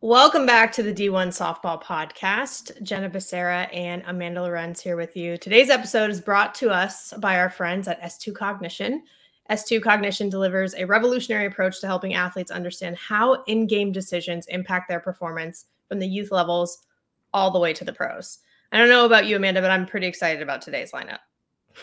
[0.00, 2.80] Welcome back to the D1 Softball Podcast.
[2.84, 5.36] Jenna Becerra and Amanda Lorenz here with you.
[5.36, 9.02] Today's episode is brought to us by our friends at S2 Cognition.
[9.50, 14.88] S2 Cognition delivers a revolutionary approach to helping athletes understand how in game decisions impact
[14.88, 16.86] their performance from the youth levels
[17.34, 18.38] all the way to the pros.
[18.70, 21.18] I don't know about you, Amanda, but I'm pretty excited about today's lineup.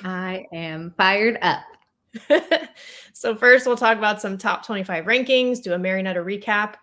[0.05, 1.66] I am fired up.
[3.13, 6.76] so, first, we'll talk about some top 25 rankings, do a Mary Nutter recap,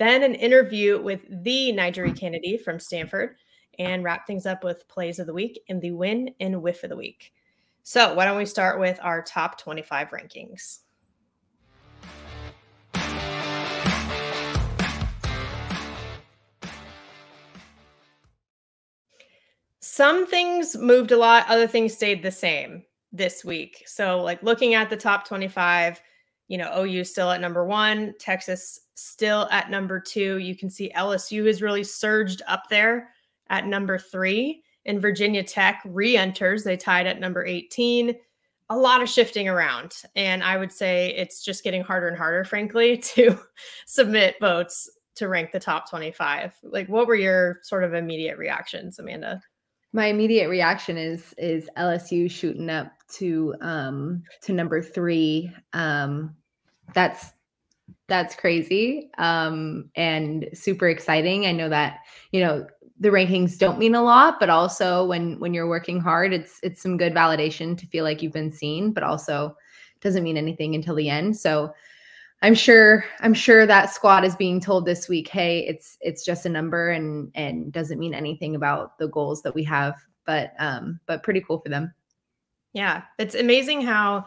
[0.00, 3.36] then an interview with the NiJaree Canady from Stanford,
[3.78, 6.90] and wrap things up with plays of the week and the win and whiff of
[6.90, 7.34] the week.
[7.82, 10.78] So, why don't we start with our top 25 rankings?
[19.80, 23.82] Some things moved a lot, other things stayed the same this week.
[23.86, 26.00] So, like looking at the top 25,
[26.48, 30.38] you know, OU still at number one, Texas still at number two.
[30.38, 33.10] You can see LSU has really surged up there
[33.48, 36.64] at number three, and Virginia Tech re enters.
[36.64, 38.14] They tied at number 18.
[38.68, 39.94] A lot of shifting around.
[40.14, 43.38] And I would say it's just getting harder and harder, frankly, to
[43.86, 46.52] submit votes to rank the top 25.
[46.62, 49.40] Like, what were your sort of immediate reactions, Amanda?
[49.92, 55.50] My immediate reaction is is LSU shooting up to um to number three.
[55.72, 56.36] Um
[56.94, 57.32] that's
[58.10, 61.46] that's crazy um and super exciting.
[61.46, 62.00] I know that,
[62.32, 62.66] you know,
[62.98, 66.82] the rankings don't mean a lot, but also when when you're working hard, it's it's
[66.82, 69.56] some good validation to feel like you've been seen, but also
[70.02, 71.36] doesn't mean anything until the end.
[71.36, 71.72] So
[72.42, 76.44] I'm sure I'm sure that squad is being told this week, hey, it's it's just
[76.44, 79.94] a number and and doesn't mean anything about the goals that we have,
[80.26, 81.94] but um but pretty cool for them.
[82.72, 84.26] Yeah, it's amazing how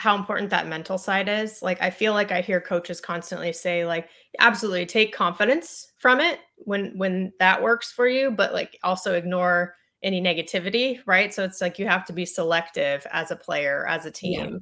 [0.00, 1.60] how important that mental side is.
[1.60, 6.40] Like I feel like I hear coaches constantly say like absolutely take confidence from it
[6.56, 11.34] when when that works for you, but like also ignore any negativity, right?
[11.34, 14.58] So it's like you have to be selective as a player, as a team yeah.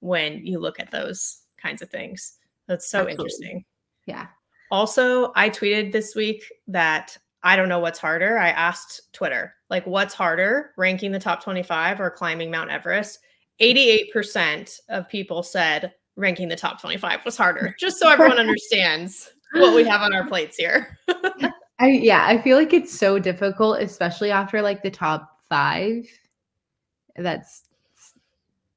[0.00, 2.38] when you look at those kinds of things.
[2.66, 3.12] That's so absolutely.
[3.24, 3.64] interesting.
[4.06, 4.26] Yeah.
[4.70, 8.38] Also, I tweeted this week that I don't know what's harder.
[8.38, 13.18] I asked Twitter, like, what's harder, ranking the top 25 or climbing Mount Everest?
[13.60, 19.74] 88% of people said ranking the top 25 was harder, just so everyone understands what
[19.74, 20.98] we have on our plates here.
[21.80, 26.06] I yeah, I feel like it's so difficult, especially after like the top five.
[27.16, 27.64] That's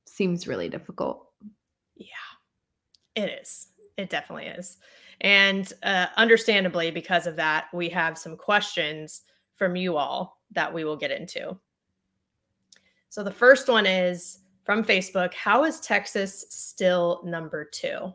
[0.06, 1.28] seems really difficult.
[1.96, 2.06] Yeah,
[3.16, 3.70] it is.
[3.98, 4.78] It definitely is.
[5.22, 9.22] And uh, understandably, because of that, we have some questions
[9.56, 11.58] from you all that we will get into.
[13.10, 18.14] So the first one is from Facebook How is Texas still number two?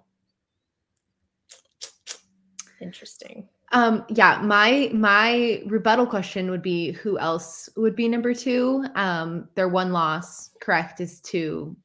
[2.80, 3.48] Interesting.
[3.72, 8.84] Um, yeah, my my rebuttal question would be who else would be number two?
[8.94, 11.76] Um, their one loss, correct, is to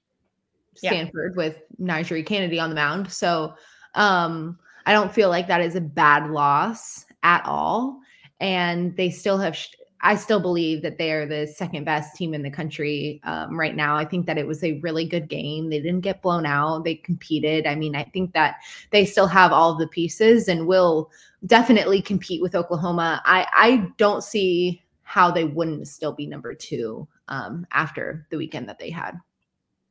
[0.76, 1.44] Stanford yeah.
[1.44, 3.12] with NiJaree Canady on the mound.
[3.12, 3.56] So
[3.96, 8.00] um, I don't feel like that is a bad loss at all.
[8.40, 12.34] And they still have sh- I still believe that they are the second best team
[12.34, 13.96] in the country um, right now.
[13.96, 15.70] I think that it was a really good game.
[15.70, 16.84] They didn't get blown out.
[16.84, 17.68] They competed.
[17.68, 18.56] I mean, I think that
[18.90, 21.12] they still have all the pieces and will
[21.46, 23.22] definitely compete with Oklahoma.
[23.26, 28.68] I I don't see how they wouldn't still be number two um, after the weekend
[28.70, 29.20] that they had.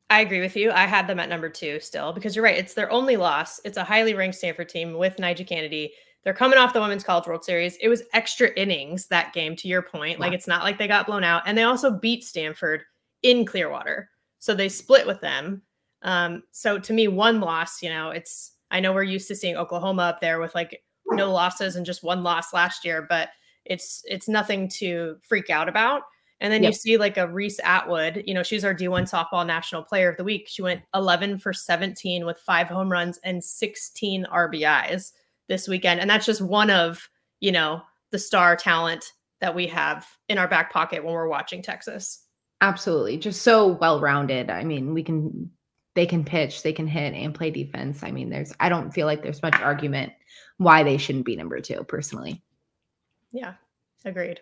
[0.09, 0.71] I agree with you.
[0.71, 2.57] I had them at number two still because you're right.
[2.57, 3.61] It's their only loss.
[3.63, 5.93] It's a highly ranked Stanford team with NiJaree Canady
[6.23, 7.77] they're coming off the Women's College World Series.
[7.77, 10.19] It was extra innings that game, to your point.
[10.19, 11.43] Like it's not like they got blown out.
[11.45, 12.83] And they also beat Stanford
[13.23, 14.09] in Clearwater.
[14.39, 15.63] So they split with them.
[16.03, 19.57] Um, so to me, one loss, you know, it's I know we're used to seeing
[19.57, 23.29] Oklahoma up there with like no losses and just one loss last year, but
[23.65, 26.03] it's it's nothing to freak out about.
[26.39, 26.71] And then yep.
[26.71, 30.17] you see like a Reese Atwood, you know, she's our D1 softball national player of
[30.17, 30.47] the week.
[30.47, 35.11] She went 11 for 17 with five home runs and 16 RBIs
[35.51, 35.99] this weekend.
[35.99, 37.09] And that's just one of,
[37.41, 37.81] you know,
[38.11, 39.11] the star talent
[39.41, 42.23] that we have in our back pocket when we're watching Texas.
[42.61, 43.17] Absolutely.
[43.17, 44.49] Just so well rounded.
[44.49, 45.51] I mean, we can,
[45.93, 48.01] they can pitch, they can hit and play defense.
[48.01, 50.13] I mean, there's, I don't feel like there's much argument
[50.55, 52.41] why they shouldn't be number two personally.
[53.33, 53.55] Yeah,
[54.05, 54.39] agreed.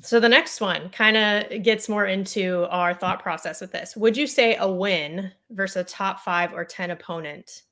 [0.00, 3.96] So the next one kind of gets more into our thought process with this.
[3.96, 7.62] Would you say a win versus a top five or 10 opponent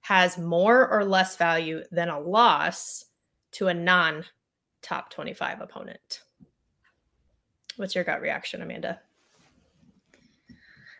[0.00, 3.04] has more or less value than a loss
[3.52, 4.24] to a non
[4.82, 6.22] top 25 opponent.
[7.76, 9.00] What's your gut reaction, Amanda?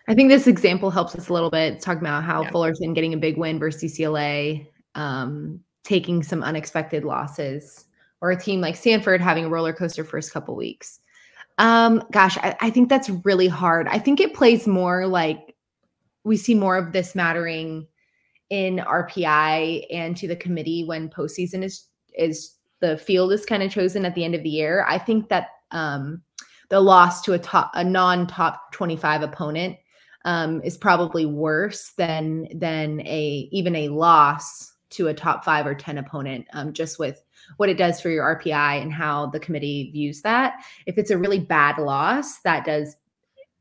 [0.08, 1.74] I think this example helps us a little bit.
[1.74, 2.50] It's talking about how yeah.
[2.50, 4.66] Fullerton getting a big win versus UCLA.
[4.94, 7.86] Um, taking some unexpected losses
[8.20, 11.00] or a team like Stanford having a roller coaster first couple weeks?
[11.58, 13.88] Um, gosh, I, I think that's really hard.
[13.88, 15.54] I think it plays more like
[16.24, 17.86] we see more of this mattering
[18.50, 21.86] in RPI and to the committee when postseason is
[22.16, 24.84] is the field is kind of chosen at the end of the year.
[24.88, 26.22] I think that um,
[26.68, 29.76] the loss to a top a non top 25 opponent
[30.24, 35.74] um, is probably worse than than a even a loss to a top five or
[35.74, 37.22] 10 opponent, um, just with
[37.56, 40.64] what it does for your RPI and how the committee views that.
[40.86, 42.96] If it's a really bad loss, that does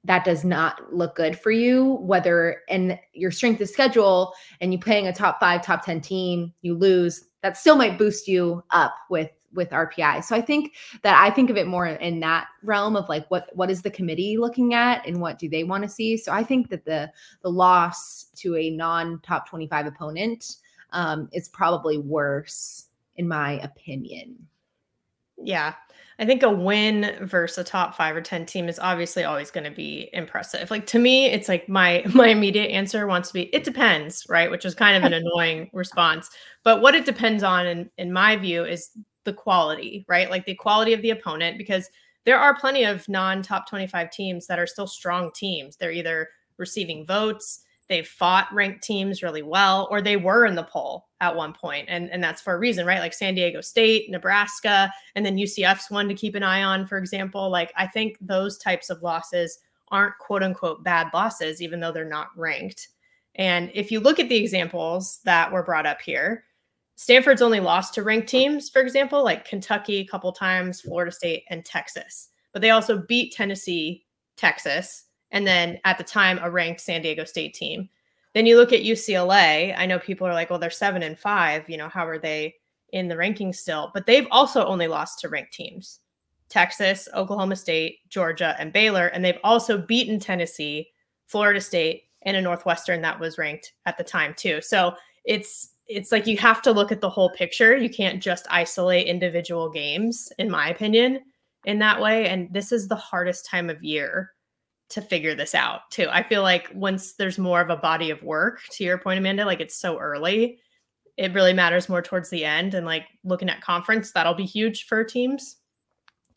[0.03, 4.79] that does not look good for you whether in your strength of schedule and you
[4.79, 8.93] playing a top 5 top 10 team you lose that still might boost you up
[9.09, 10.23] with with RPI.
[10.23, 13.49] So I think that I think of it more in that realm of like what
[13.53, 16.17] what is the committee looking at and what do they want to see.
[16.17, 17.11] So I think that the
[17.41, 20.57] the loss to a non top 25 opponent
[20.91, 22.85] um, is probably worse
[23.15, 24.35] in my opinion.
[25.41, 25.73] Yeah.
[26.19, 29.63] I think a win versus a top five or 10 team is obviously always going
[29.63, 30.69] to be impressive.
[30.69, 34.51] Like to me, it's like my my immediate answer wants to be it depends, right?
[34.51, 36.29] Which is kind of an annoying response.
[36.63, 38.89] But what it depends on, in, in my view, is
[39.23, 40.29] the quality, right?
[40.29, 41.89] Like the quality of the opponent, because
[42.25, 45.77] there are plenty of non top 25 teams that are still strong teams.
[45.77, 50.63] They're either receiving votes, they've fought ranked teams really well, or they were in the
[50.63, 51.53] poll at one.
[51.87, 52.99] And, and that's for a reason, right?
[52.99, 56.97] Like San Diego State, Nebraska, and then UCF's one to keep an eye on, for
[56.97, 57.49] example.
[57.49, 59.59] Like I think those types of losses
[59.89, 62.89] aren't quote unquote bad losses, even though they're not ranked.
[63.35, 66.45] And if you look at the examples that were brought up here,
[66.95, 71.45] Stanford's only lost to ranked teams, for example, like Kentucky a couple times, Florida State,
[71.49, 72.29] and Texas.
[72.51, 74.05] But they also beat Tennessee,
[74.35, 77.89] Texas, and then at the time a ranked San Diego State team.
[78.33, 79.73] Then you look at UCLA.
[79.77, 81.69] I know people are like, well, they're seven and five.
[81.69, 82.55] You know, how are they
[82.91, 83.91] in the rankings still?
[83.93, 85.99] But they've also only lost to ranked teams
[86.49, 89.07] Texas, Oklahoma State, Georgia, and Baylor.
[89.07, 90.89] And they've also beaten Tennessee,
[91.27, 94.61] Florida State, and a Northwestern that was ranked at the time, too.
[94.61, 94.93] So
[95.25, 97.75] it's it's like you have to look at the whole picture.
[97.75, 101.21] You can't just isolate individual games, in my opinion,
[101.65, 102.27] in that way.
[102.27, 104.31] And this is the hardest time of year
[104.89, 106.07] to figure this out, too.
[106.09, 109.45] I feel like once there's more of a body of work, to your point, Amanda,
[109.45, 110.59] like it's so early,
[111.17, 112.73] it really matters more towards the end.
[112.73, 115.57] And like looking at conference, that'll be huge for teams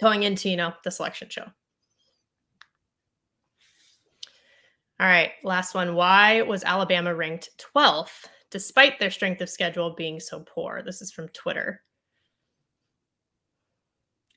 [0.01, 1.47] going into, you know, the selection show.
[5.01, 5.95] All right, last one.
[5.95, 10.83] Why was Alabama ranked 12th despite their strength of schedule being so poor.
[10.85, 11.83] This is from Twitter.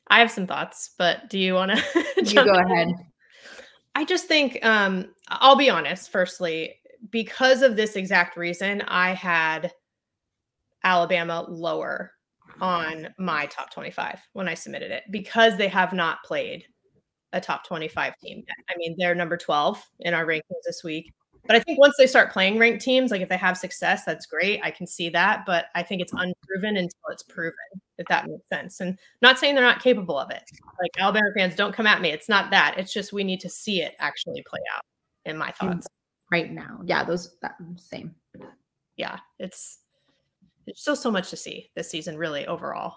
[0.08, 2.06] I have some thoughts, but do you want to?
[2.24, 2.96] you go in?
[3.96, 6.12] I just think um, I'll be honest.
[6.12, 6.76] Firstly,
[7.10, 9.72] because of this exact reason, I had
[10.84, 12.12] Alabama lower
[12.62, 16.66] on my top 25 when I submitted it because they have not played
[17.34, 18.56] a top 25 team yet.
[18.70, 21.14] I mean, they're number 12 in our rankings this week.
[21.48, 24.26] But I think once they start playing ranked teams, like if they have success, that's
[24.26, 24.60] great.
[24.64, 25.44] I can see that.
[25.46, 27.54] But I think it's unproven until it's proven,
[27.98, 28.80] if that makes sense.
[28.80, 30.44] And not saying they're not capable of it.
[30.82, 32.10] Like Alabama fans, don't come at me.
[32.10, 32.76] It's not that.
[32.78, 34.84] It's just we need to see it actually play out,
[35.26, 35.88] in my thoughts.
[36.32, 36.80] Right now.
[36.84, 38.16] Yeah, those that same.
[38.98, 39.80] Yeah, it's
[40.66, 42.96] it's still so much to see this season, really, overall.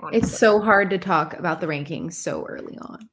[0.00, 0.20] Honestly.
[0.20, 3.08] It's so hard to talk about the rankings so early on.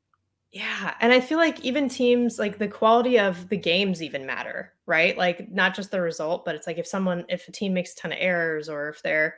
[0.51, 0.95] Yeah.
[0.99, 5.17] And I feel like even teams like the quality of the games even matter, right?
[5.17, 7.95] Like not just the result, but it's like if someone, if a team makes a
[7.95, 9.35] ton of errors or if their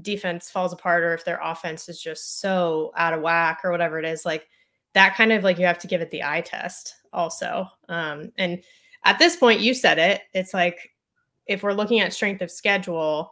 [0.00, 3.98] defense falls apart or if their offense is just so out of whack or whatever
[3.98, 4.48] it is, like
[4.94, 7.66] that kind of like you have to give it the eye test also.
[7.90, 8.62] Um, and
[9.04, 10.22] at this point, you said it.
[10.32, 10.90] It's like
[11.46, 13.30] if we're looking at strength of schedule,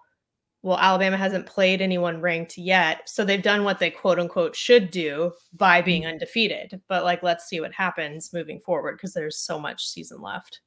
[0.64, 3.06] well, Alabama hasn't played anyone ranked yet.
[3.06, 6.12] So they've done what they quote unquote should do by being mm-hmm.
[6.12, 6.80] undefeated.
[6.88, 10.60] But like, let's see what happens moving forward because there's so much season left.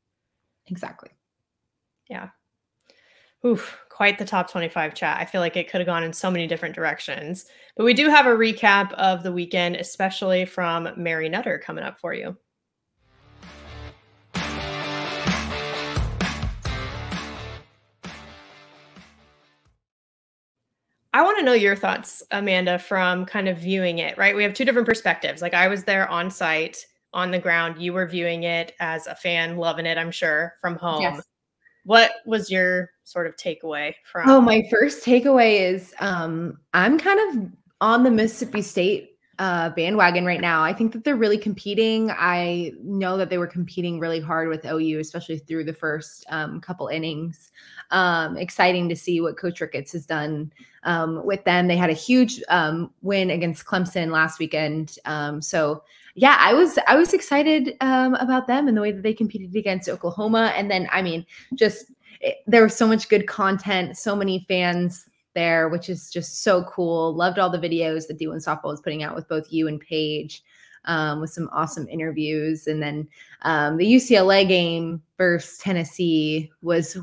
[0.68, 1.10] Exactly.
[2.12, 2.30] Yeah.
[3.44, 5.18] Oof, quite the top 25 chat.
[5.20, 7.46] I feel like it could have gone in so many different directions.
[7.76, 12.00] But we do have a recap of the weekend, especially from Mary Nutter coming up
[12.00, 12.38] for you.
[21.14, 24.36] I want to know your thoughts, Amanda, from kind of viewing it, right?
[24.36, 25.42] We have two different perspectives.
[25.42, 27.82] Like I was there on site, on the ground.
[27.82, 31.02] You were viewing it as a fan, loving it, I'm sure, from home.
[31.02, 31.22] Yes.
[31.86, 37.20] What was your sort of takeaway from Oh, my first takeaway is um I'm kind
[37.20, 40.64] of on the Mississippi State uh, bandwagon right now.
[40.64, 42.12] I think that they're really competing.
[42.12, 46.60] I know that they were competing really hard with OU, especially through the first um,
[46.60, 47.52] couple innings.
[47.92, 50.52] Um, exciting to see what Coach Ricketts has done
[50.84, 51.68] um, with them.
[51.68, 54.98] They had a huge um, win against Clemson last weekend.
[55.06, 55.84] Um, so
[56.16, 59.56] yeah, I was I was excited um, about them and the way that they competed
[59.56, 60.52] against Oklahoma.
[60.56, 61.92] And then I mean, just
[62.22, 65.07] it, there was so much good content, so many fans
[65.38, 67.16] there, which is just so cool.
[67.16, 70.44] Loved all the videos that D1 Softball was putting out with both you and Paige.
[70.86, 72.66] Um, with some awesome interviews.
[72.68, 73.10] And then
[73.42, 76.98] um, the UCLA game versus Tennessee was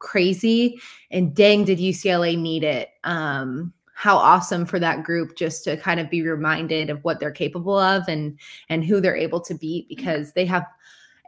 [0.00, 0.78] crazy.
[1.10, 2.90] And dang, did UCLA need it.
[3.04, 3.72] Um,
[4.02, 7.78] how awesome for that group just to kind of be reminded of what they're capable
[7.78, 8.36] of and
[8.68, 10.66] and who they're able to beat because they have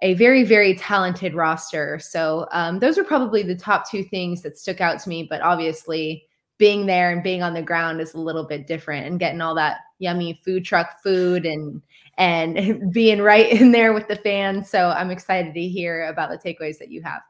[0.02, 4.58] a very very talented roster so um, those are probably the top two things that
[4.58, 6.26] stuck out to me but obviously
[6.64, 9.54] being there and being on the ground is a little bit different and getting all
[9.54, 11.82] that yummy food truck food and
[12.16, 14.70] and being right in there with the fans.
[14.70, 17.20] So i'm excited to hear about the takeaways that you have.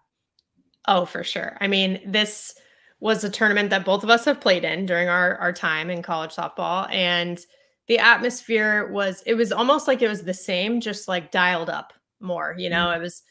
[0.87, 1.57] Oh for sure.
[1.61, 2.55] I mean this
[3.01, 6.01] was a tournament that both of us have played in during our our time in
[6.01, 7.45] college softball and
[7.89, 11.93] the atmosphere was it was almost like it was the same just like dialed up
[12.21, 12.87] more you know?
[12.87, 13.01] Mm-hmm.
[13.01, 13.25] it was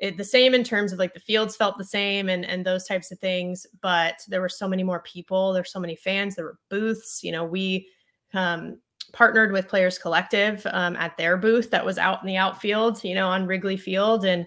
[0.00, 2.84] it, the same in terms of like the fields felt the same and and those
[2.84, 6.46] types of things but there were so many more people there's so many fans there
[6.46, 7.86] were booths you know we
[8.32, 8.78] um,
[9.12, 13.14] partnered with players collective um, at their booth that was out in the outfield you
[13.14, 14.46] know on wrigley field and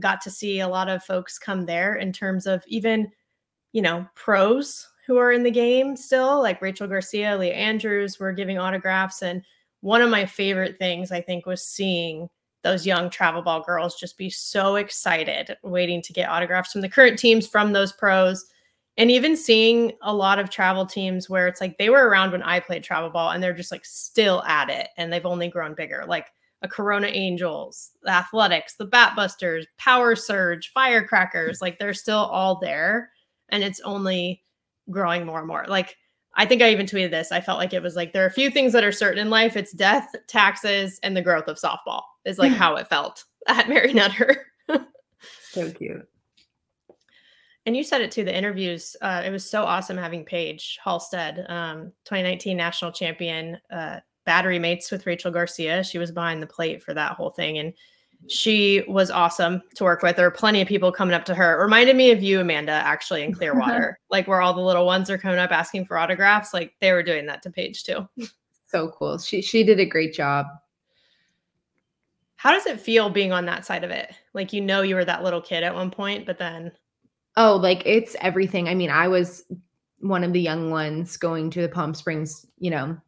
[0.00, 3.10] got to see a lot of folks come there in terms of even
[3.72, 8.32] you know pros who are in the game still like rachel garcia leah andrews were
[8.32, 9.42] giving autographs and
[9.80, 12.28] one of my favorite things i think was seeing
[12.62, 16.88] those young travel ball girls just be so excited waiting to get autographs from the
[16.88, 18.46] current teams from those pros
[18.96, 22.42] and even seeing a lot of travel teams where it's like they were around when
[22.42, 25.74] I played travel ball and they're just like still at it and they've only grown
[25.74, 26.28] bigger like
[26.64, 33.10] a Corona Angels, the Athletics, the Batbusters, Power Surge, Firecrackers like they're still all there
[33.48, 34.42] and it's only
[34.90, 35.96] growing more and more like
[36.34, 37.30] I think I even tweeted this.
[37.30, 39.28] I felt like it was like there are a few things that are certain in
[39.28, 39.54] life.
[39.54, 43.92] It's death, taxes, and the growth of softball is like how it felt at Mary
[43.92, 44.46] Nutter.
[45.50, 46.06] so cute.
[47.64, 48.24] And you said it too.
[48.24, 48.96] The interviews.
[49.00, 54.90] Uh, it was so awesome having Paige Halstead, um, 2019 national champion, uh, battery mates
[54.90, 55.84] with Rachel Garcia.
[55.84, 57.72] She was behind the plate for that whole thing, and
[58.28, 60.16] she was awesome to work with.
[60.16, 61.58] There were plenty of people coming up to her.
[61.58, 65.10] It reminded me of you, Amanda, actually in Clearwater, like where all the little ones
[65.10, 66.52] are coming up asking for autographs.
[66.52, 68.08] Like they were doing that to Paige too.
[68.66, 69.18] So cool.
[69.18, 70.46] She she did a great job.
[72.42, 74.12] How does it feel being on that side of it?
[74.34, 76.72] Like you know you were that little kid at one point, but then
[77.36, 78.68] Oh, like it's everything.
[78.68, 79.44] I mean, I was
[80.00, 82.98] one of the young ones going to the Palm Springs, you know,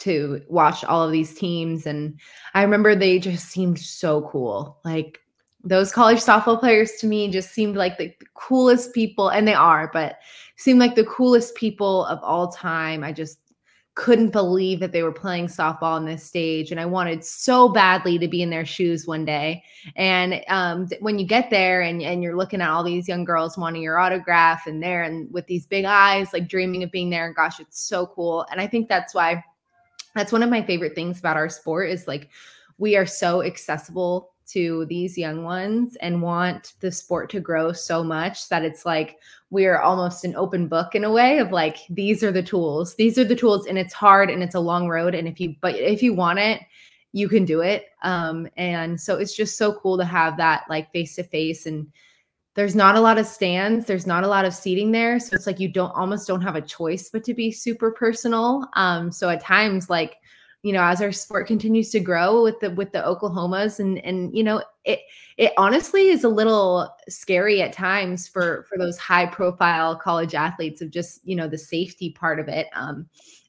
[0.00, 1.86] to watch all of these teams.
[1.86, 2.20] And
[2.52, 4.78] I remember they just seemed so cool.
[4.84, 5.20] Like
[5.64, 9.88] those college softball players to me just seemed like the, coolest people, and they are,
[9.90, 10.18] but
[10.56, 13.02] seemed like the coolest people of all time.
[13.02, 13.38] I just
[13.94, 18.18] couldn't believe that they were playing softball on this stage and i wanted so badly
[18.18, 19.62] to be in their shoes one day.
[19.94, 23.56] And um, when you get there and, and you're looking at all these young girls
[23.56, 27.26] wanting your autograph and there and with these big eyes like dreaming of being there
[27.26, 28.46] and gosh it's so cool.
[28.50, 29.42] And i think that's why
[30.14, 32.30] that's one of my favorite things about our sport is like
[32.78, 38.04] we are so accessible to these young ones and want the sport to grow so
[38.04, 39.18] much that it's like
[39.50, 42.94] we're almost an open book in a way of like these are the tools.
[42.96, 45.54] These are the tools and it's hard and it's a long road and if you
[45.60, 46.60] but if you want it
[47.12, 47.86] you can do it.
[48.02, 51.86] Um and so it's just so cool to have that like face to face and
[52.54, 55.46] there's not a lot of stands there's not a lot of seating there so it's
[55.46, 58.68] like you don't almost don't have a choice but to be super personal.
[58.74, 60.16] Um so at times like
[60.64, 64.34] you know as our sport continues to grow with the with the oklahomas and and
[64.34, 65.00] you know it
[65.36, 70.80] it honestly is a little scary at times for for those high profile college athletes
[70.80, 72.66] of just you know the safety part of it.
[72.74, 73.06] Um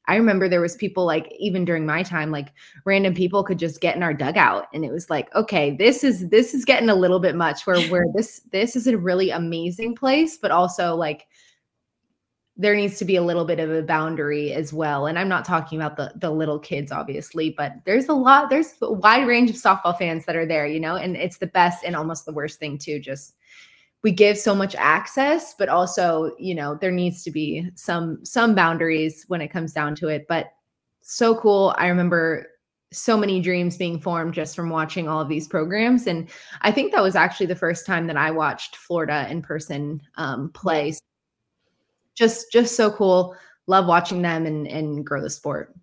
[0.07, 2.50] I remember there was people like even during my time like
[2.84, 6.29] random people could just get in our dugout and it was like okay this is
[6.29, 9.95] this is getting a little bit much where where this this is a really amazing
[9.95, 11.27] place but also like
[12.57, 15.07] there needs to be a little bit of a boundary as well.
[15.07, 18.74] And I'm not talking about the the little kids, obviously, but there's a lot, there's
[18.81, 21.83] a wide range of softball fans that are there, you know, and it's the best
[21.83, 23.00] and almost the worst thing too.
[23.00, 23.35] Just
[24.03, 28.55] we give so much access, but also, you know, there needs to be some some
[28.55, 30.25] boundaries when it comes down to it.
[30.29, 30.47] But
[31.01, 31.75] so cool.
[31.77, 32.47] I remember
[32.91, 36.07] so many dreams being formed just from watching all of these programs.
[36.07, 36.29] And
[36.62, 40.50] I think that was actually the first time that I watched Florida in person um,
[40.51, 40.93] play
[42.15, 43.36] just just so cool.
[43.67, 45.75] Love watching them and and grow the sport.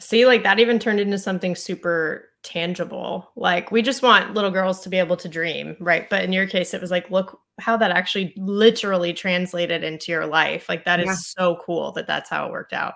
[0.00, 3.30] See, like that even turned into something super tangible.
[3.36, 6.08] Like we just want little girls to be able to dream, right?
[6.10, 10.26] But in your case, it was like, look how that actually literally translated into your
[10.26, 10.68] life.
[10.68, 11.10] Like that yeah.
[11.10, 12.94] is so cool that that's how it worked out.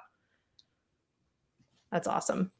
[1.91, 2.53] That's awesome.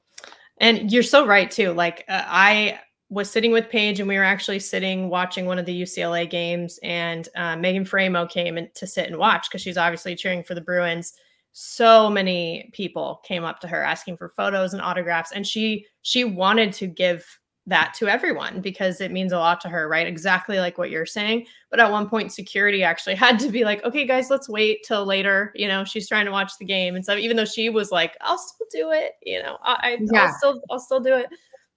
[0.59, 1.73] And you're so right too.
[1.73, 2.81] Like uh, I
[3.11, 6.79] was sitting with Paige and we were actually sitting watching one of the UCLA games
[6.83, 10.55] and uh, Megan Faraimo came in to sit and watch because she's obviously cheering for
[10.55, 11.15] the Bruins.
[11.53, 16.25] So many people came up to her asking for photos and autographs and she she
[16.25, 17.25] wanted to give
[17.69, 20.07] that to everyone because it means a lot to her, right?
[20.07, 21.47] Exactly like what you're saying.
[21.71, 25.05] But at one point, security actually had to be like, okay, guys, let's wait till
[25.05, 25.53] later.
[25.55, 26.97] You know, she's trying to watch the game.
[26.97, 30.25] And so even though she was like, I'll still do it, you know, I, yeah.
[30.25, 31.27] I'll still, I'll still do it.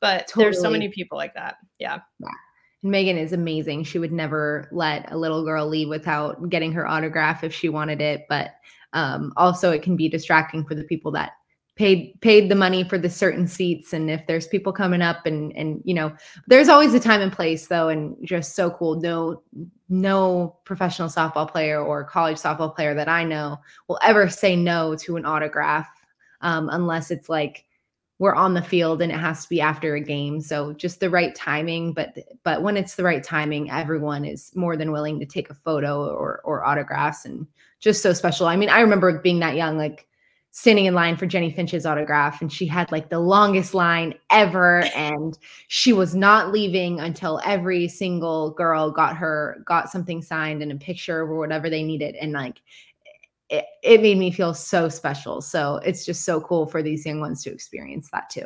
[0.01, 0.46] But totally.
[0.46, 1.55] there's so many people like that.
[1.79, 2.00] Yeah.
[2.20, 2.29] yeah.
[2.84, 3.84] Megan is amazing.
[3.84, 8.01] She would never let a little girl leave without getting her autograph if she wanted
[8.01, 8.25] it.
[8.27, 8.51] But
[8.93, 11.31] um, also, it can be distracting for the people that
[11.75, 15.55] paid paid the money for the certain seats and if there's people coming up and
[15.55, 16.13] and you know
[16.48, 19.41] there's always a time and place though and just so cool no
[19.88, 24.96] no professional softball player or college softball player that i know will ever say no
[24.96, 25.88] to an autograph
[26.41, 27.63] um, unless it's like
[28.22, 30.42] we're on the field and it has to be after a game.
[30.42, 34.78] So just the right timing but but when it's the right timing everyone is more
[34.78, 37.48] than willing to take a photo or or autographs and
[37.80, 38.46] just so special.
[38.46, 40.08] I mean i remember being that young like
[40.51, 44.82] standing in line for jennie Finch's autograph and she had like the longest line ever
[44.96, 50.72] and she was not leaving until every single girl got her got something signed and
[50.72, 52.13] a picture or whatever they needed.
[52.16, 52.62] And like
[53.51, 55.41] it, it made me feel so special.
[55.41, 58.46] So it's just so cool for these young ones to experience that too.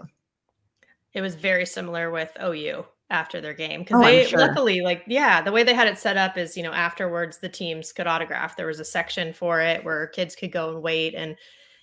[1.13, 4.39] It was very similar with OU after their game because oh, they sure.
[4.39, 7.47] luckily like yeah the way they had it set up is you know afterwards the
[7.47, 8.57] teams could autograph.
[8.57, 11.37] There was a section for it where kids could go and wait and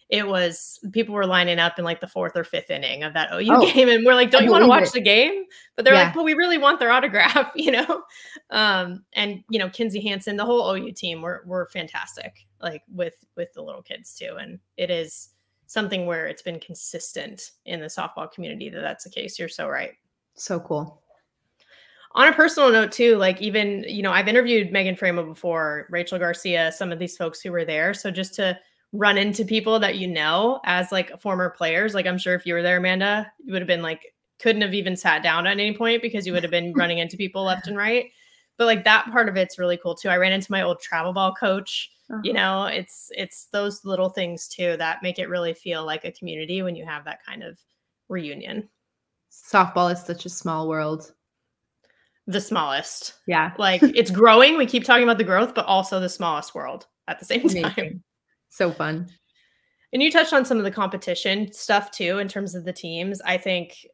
[0.08, 3.32] it was people were lining up in like the fourth or fifth inning of that
[3.32, 3.88] OU oh, game.
[3.88, 4.92] And we're like, don't I you want to watch it.
[4.92, 5.44] the game?
[5.74, 6.04] But they're yeah.
[6.04, 8.02] like, but we really want their autograph, you know?
[8.50, 13.14] Um, and you know, Kinzie Hansen, the whole OU team were were fantastic, like with
[13.36, 14.36] with the little kids too.
[14.38, 15.30] And it is
[15.66, 19.38] something where it's been consistent in the softball community that that's the case.
[19.38, 19.92] You're so right.
[20.34, 21.02] So cool
[22.14, 26.18] on a personal note too like even you know i've interviewed megan faraimo before rachel
[26.18, 28.58] garcia some of these folks who were there so just to
[28.92, 31.94] run into people that you know as like former players.
[31.94, 34.74] Like I'm sure if you were there, Amanda, you would have been like couldn't have
[34.74, 37.68] even sat down at any point because you would have been running into people left
[37.68, 38.10] and right.
[38.58, 40.08] But like that part of it's really cool too.
[40.08, 41.90] I ran into my old travel ball coach.
[42.10, 42.20] Uh-huh.
[42.22, 46.12] You know, it's it's those little things too that make it really feel like a
[46.12, 47.58] community when you have that kind of
[48.08, 48.68] reunion.
[49.30, 51.14] Softball is such a small world.
[52.26, 53.14] The smallest.
[53.26, 53.52] Yeah.
[53.58, 54.58] Like it's growing.
[54.58, 58.02] We keep talking about the growth, but also the smallest world at the same time.
[58.52, 59.08] So fun.
[59.94, 63.22] And you touched on some of the competition stuff too, in terms of the teams.
[63.22, 63.86] I think,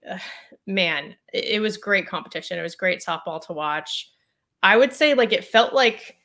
[0.67, 2.59] man, it, it was great competition.
[2.59, 4.11] It was great softball to watch.
[4.65, 6.17] I would say, like, it felt like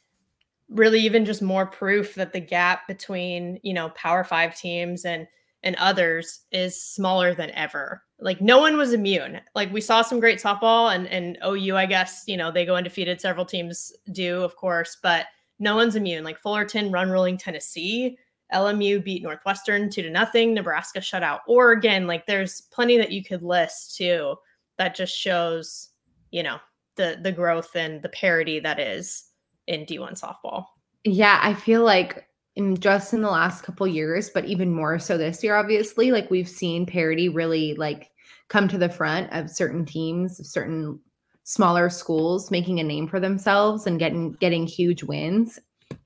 [0.67, 5.27] really even just more proof that the gap between, you know, Power Five teams and
[5.61, 8.03] and others is smaller than ever.
[8.19, 9.41] Like no one was immune.
[9.53, 12.75] Like we saw some great softball and and OU, I guess, you know, they go
[12.75, 13.21] undefeated.
[13.21, 15.27] Several teams do, of course, but
[15.59, 16.23] no one's immune.
[16.23, 18.17] Like Fullerton run ruling Tennessee.
[18.53, 20.53] LMU beat Northwestern two to nothing.
[20.53, 22.07] Nebraska shut out Oregon.
[22.07, 24.35] Like there's plenty that you could list too
[24.77, 25.89] that just shows,
[26.31, 26.57] you know,
[26.95, 29.25] the the growth and the parity that is
[29.67, 30.65] in D1 softball.
[31.03, 35.17] Yeah, I feel like in just in the last couple years, but even more so
[35.17, 38.11] this year, obviously, like we've seen parity really like
[38.47, 40.99] come to the front of certain teams, of certain
[41.43, 45.59] smaller schools making a name for themselves and getting getting huge wins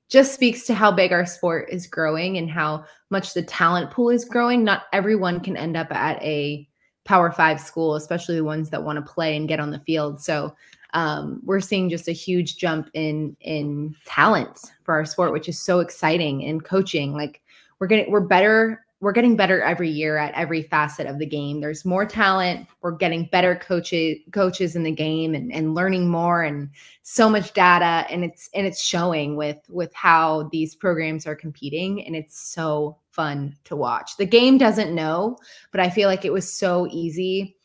[0.08, 4.10] just speaks to how big our sport is growing and how much the talent pool
[4.10, 4.64] is growing.
[4.64, 6.66] Not everyone can end up at a
[7.04, 10.20] Power Five school, especially the ones that want to play and get on the field.
[10.20, 10.54] So
[10.94, 15.58] um, we're seeing just a huge jump in in talent for our sport, which is
[15.58, 16.44] so exciting.
[16.44, 17.42] And coaching, like
[17.78, 21.60] we're getting we're better we're getting better every year at every facet of the game.
[21.60, 22.66] There's more talent.
[22.80, 26.70] We're getting better coaches coaches in the game and, and learning more and
[27.02, 32.04] so much data and it's and it's showing with with how these programs are competing
[32.04, 34.16] and it's so fun to watch.
[34.16, 35.38] The game doesn't know,
[35.70, 37.56] but I feel like it was so easy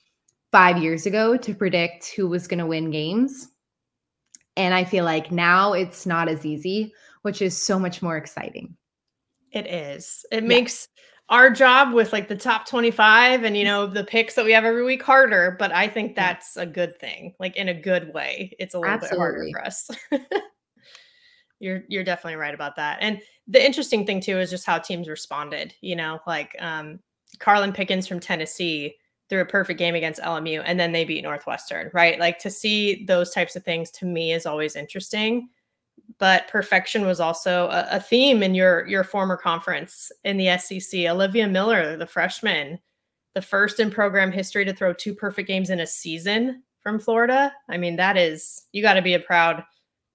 [0.51, 3.47] 5 years ago to predict who was going to win games.
[4.55, 6.93] And I feel like now it's not as easy,
[7.23, 8.77] which is so much more exciting.
[9.51, 10.25] It is.
[10.31, 10.47] It yeah.
[10.47, 10.87] makes
[11.29, 14.65] our job with like the top 25 and you know the picks that we have
[14.65, 18.53] every week harder but i think that's a good thing like in a good way
[18.59, 19.17] it's a little Absolutely.
[19.17, 19.89] bit harder for us
[21.59, 25.07] you're you're definitely right about that and the interesting thing too is just how teams
[25.07, 26.99] responded you know like um
[27.39, 28.95] Karlyn Pickens from Tennessee
[29.29, 32.19] threw a perfect game against LMU and then they beat Northwestern, right?
[32.19, 35.49] Like to see those types of things to me is always interesting.
[36.19, 41.01] But perfection was also a, a theme in your your former conference in the SEC.
[41.01, 42.79] Olivia Miller, the freshman,
[43.35, 47.53] the first in program history to throw two perfect games in a season from Florida.
[47.69, 49.63] I mean, that is you got to be a proud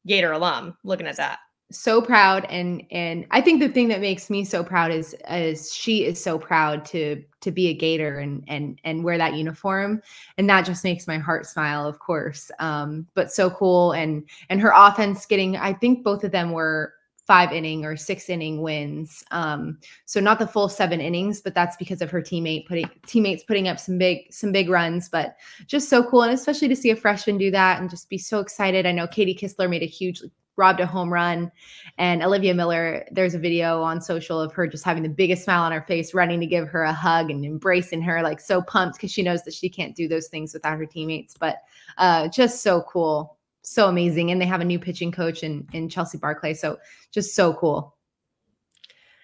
[0.06, 1.40] Gator alum looking at that
[1.70, 5.72] so proud and and I think the thing that makes me so proud is is
[5.72, 10.00] she is so proud to to be a gator and and and wear that uniform
[10.38, 14.62] and that just makes my heart smile of course um but so cool and and
[14.62, 16.94] her offense getting I think both of them were
[17.26, 21.76] five inning or six inning wins um so not the full seven innings but that's
[21.76, 25.90] because of her teammate putting teammates putting up some big some big runs but just
[25.90, 28.86] so cool and especially to see a freshman do that and just be so excited.
[28.86, 30.22] I know Katie Kistler made a huge
[30.58, 31.50] robbed a home run.
[31.96, 35.62] And Olivia Miller, there's a video on social of her just having the biggest smile
[35.62, 38.96] on her face, running to give her a hug and embracing her, like so pumped
[38.96, 41.34] because she knows that she can't do those things without her teammates.
[41.38, 41.58] But
[41.96, 44.30] uh, just so cool, so amazing.
[44.30, 46.78] And they have a new pitching coach in in Chelsea Barclay, so
[47.12, 47.96] just so cool.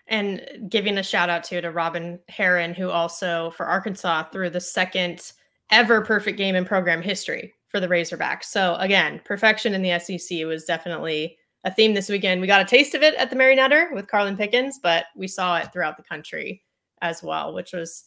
[0.07, 4.61] And giving a shout out to to Robyn Herron, who also for Arkansas threw the
[4.61, 5.33] second
[5.71, 8.45] ever perfect game in program history for the Razorbacks.
[8.45, 12.41] So again, perfection in the SEC was definitely a theme this weekend.
[12.41, 15.27] We got a taste of it at the Mary Nutter with Karlyn Pickens, but we
[15.27, 16.63] saw it throughout the country
[17.03, 18.05] as well, which was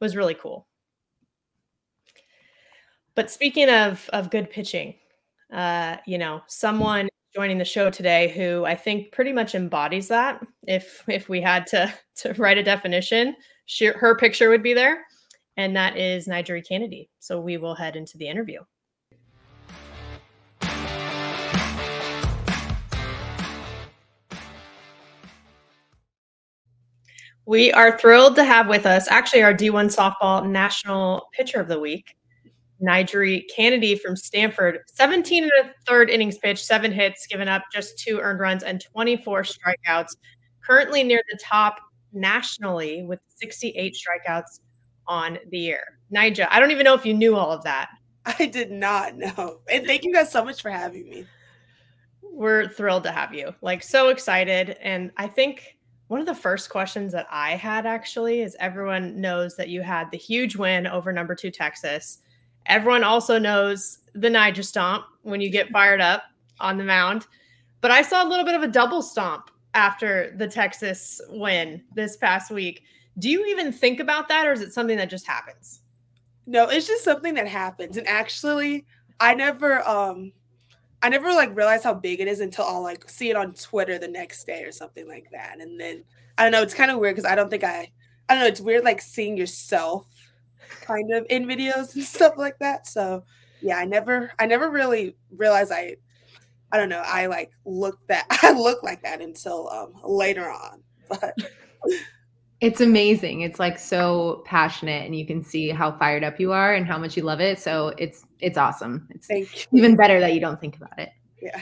[0.00, 0.66] was really cool.
[3.14, 4.96] But speaking of of good pitching,
[5.52, 10.44] uh, you know, someone joining the show today who I think pretty much embodies that.
[10.66, 15.04] If if we had to to write a definition, she, her picture would be there,
[15.56, 17.08] and that is NiJaree Canady.
[17.20, 18.62] So we will head into the interview.
[27.46, 31.78] We are thrilled to have with us actually our D1 softball national pitcher of the
[31.78, 32.16] week,
[32.82, 34.80] NiJaree Canady from Stanford.
[34.88, 38.80] 17 and a third innings pitched, seven hits, given up just two earned runs and
[38.80, 40.16] 24 strikeouts.
[40.60, 41.76] Currently near the top
[42.12, 44.58] nationally with 68 strikeouts
[45.06, 45.84] on the year.
[46.12, 47.90] Nija, I don't even know if you knew all of that.
[48.26, 49.60] I did not know.
[49.70, 51.26] And thank you guys so much for having me.
[52.22, 53.54] We're thrilled to have you.
[53.62, 54.70] Like so excited.
[54.82, 55.75] And I think
[56.08, 60.10] one of the first questions that I had actually is everyone knows that you had
[60.10, 62.18] the huge win over number two Texas.
[62.66, 66.24] Everyone also knows the Nija stomp when you get fired up
[66.60, 67.26] on the mound.
[67.80, 72.16] But I saw a little bit of a double stomp after the Texas win this
[72.16, 72.82] past week.
[73.18, 75.80] Do you even think about that or is it something that just happens?
[76.46, 77.96] No, it's just something that happens.
[77.96, 78.86] And actually,
[79.18, 80.32] I never um
[81.02, 83.98] I never like realized how big it is until I'll like see it on Twitter
[83.98, 85.58] the next day or something like that.
[85.60, 86.04] And then
[86.38, 87.90] I don't know, it's kind of weird because I don't think I
[88.28, 90.06] I don't know, it's weird like seeing yourself
[90.80, 92.86] kind of in videos and stuff like that.
[92.86, 93.24] So
[93.60, 95.96] yeah, I never I never really realized I
[96.72, 100.82] I don't know, I like look that I look like that until um later on.
[101.08, 101.34] But
[102.60, 103.42] it's amazing.
[103.42, 106.98] It's like so passionate and you can see how fired up you are and how
[106.98, 107.60] much you love it.
[107.60, 109.08] So it's it's awesome.
[109.10, 109.28] It's
[109.72, 111.10] even better that you don't think about it.
[111.40, 111.60] Yeah.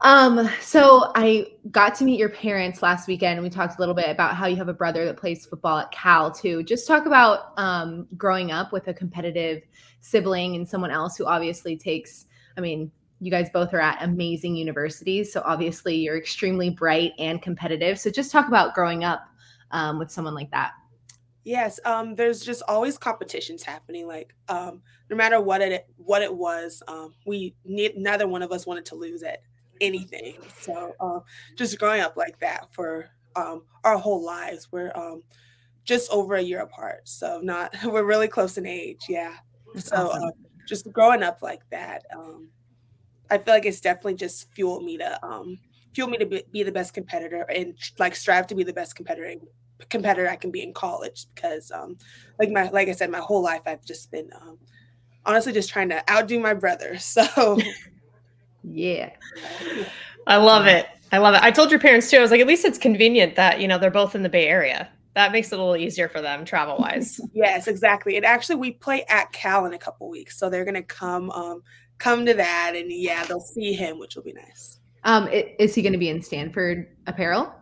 [0.00, 3.42] Um, so I got to meet your parents last weekend.
[3.42, 5.90] We talked a little bit about how you have a brother that plays football at
[5.92, 6.62] Cal too.
[6.62, 9.62] Just talk about um, growing up with a competitive
[10.00, 12.26] sibling and someone else who obviously takes,
[12.58, 15.32] I mean, you guys both are at amazing universities.
[15.32, 17.98] So obviously you're extremely bright and competitive.
[17.98, 19.26] So just talk about growing up
[19.70, 20.72] um, with someone like that?
[21.44, 24.06] Yes, um, there's just always competitions happening.
[24.06, 24.80] Like um,
[25.10, 28.86] no matter what it what it was, um, we need, neither one of us wanted
[28.86, 29.42] to lose at
[29.80, 30.36] anything.
[30.60, 31.20] So uh,
[31.56, 35.22] just growing up like that for um, our whole lives, we're um,
[35.84, 37.08] just over a year apart.
[37.08, 39.04] So not we're really close in age.
[39.08, 39.34] Yeah.
[39.74, 40.24] That's so awesome.
[40.24, 40.30] uh,
[40.66, 42.48] just growing up like that, um,
[43.30, 45.58] I feel like it's definitely just fueled me to um,
[45.94, 48.96] fuel me to be, be the best competitor and like strive to be the best
[48.96, 49.34] competitor
[49.88, 51.98] competitor I can be in college because um
[52.38, 54.58] like my like I said my whole life I've just been um
[55.26, 56.96] honestly just trying to outdo my brother.
[56.98, 57.58] So
[58.62, 59.10] yeah.
[60.26, 60.86] I love it.
[61.12, 61.42] I love it.
[61.42, 62.16] I told your parents too.
[62.16, 64.48] I was like, at least it's convenient that you know they're both in the Bay
[64.48, 64.88] Area.
[65.14, 67.20] That makes it a little easier for them travel wise.
[67.34, 68.16] yes, exactly.
[68.16, 71.62] And actually, we play at Cal in a couple weeks, so they're gonna come um
[71.98, 74.80] come to that, and yeah, they'll see him, which will be nice.
[75.04, 77.52] Um, is he going to be in Stanford apparel?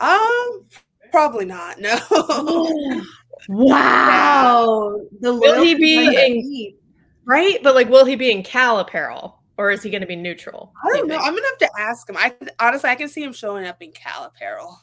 [0.00, 0.64] Um,
[1.10, 1.78] probably not.
[1.80, 1.98] No.
[3.48, 5.00] wow.
[5.20, 6.74] The will he be in
[7.24, 7.58] right?
[7.62, 10.72] But like, will he be in Cal apparel, or is he going to be neutral?
[10.84, 11.20] I don't do know.
[11.20, 12.16] I'm gonna have to ask him.
[12.16, 14.78] I honestly, I can see him showing up in Cal apparel.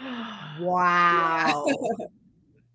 [0.56, 1.64] wow.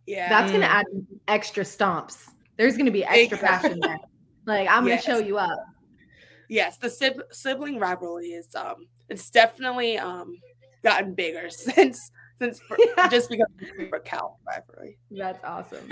[0.08, 0.30] Yeah.
[0.30, 0.70] That's gonna Mm.
[0.70, 0.86] add
[1.28, 2.26] extra stomps.
[2.58, 3.70] There's gonna be extra Exactly.
[3.70, 3.98] passion there.
[4.46, 5.04] Like I'm Yes.
[5.04, 5.58] gonna show you up.
[6.48, 10.40] yes, the sib- sibling rivalry is um it's definitely um
[10.84, 12.78] gotten bigger since since for,
[13.10, 14.98] just because the Cal rivalry.
[15.12, 15.90] That's awesome.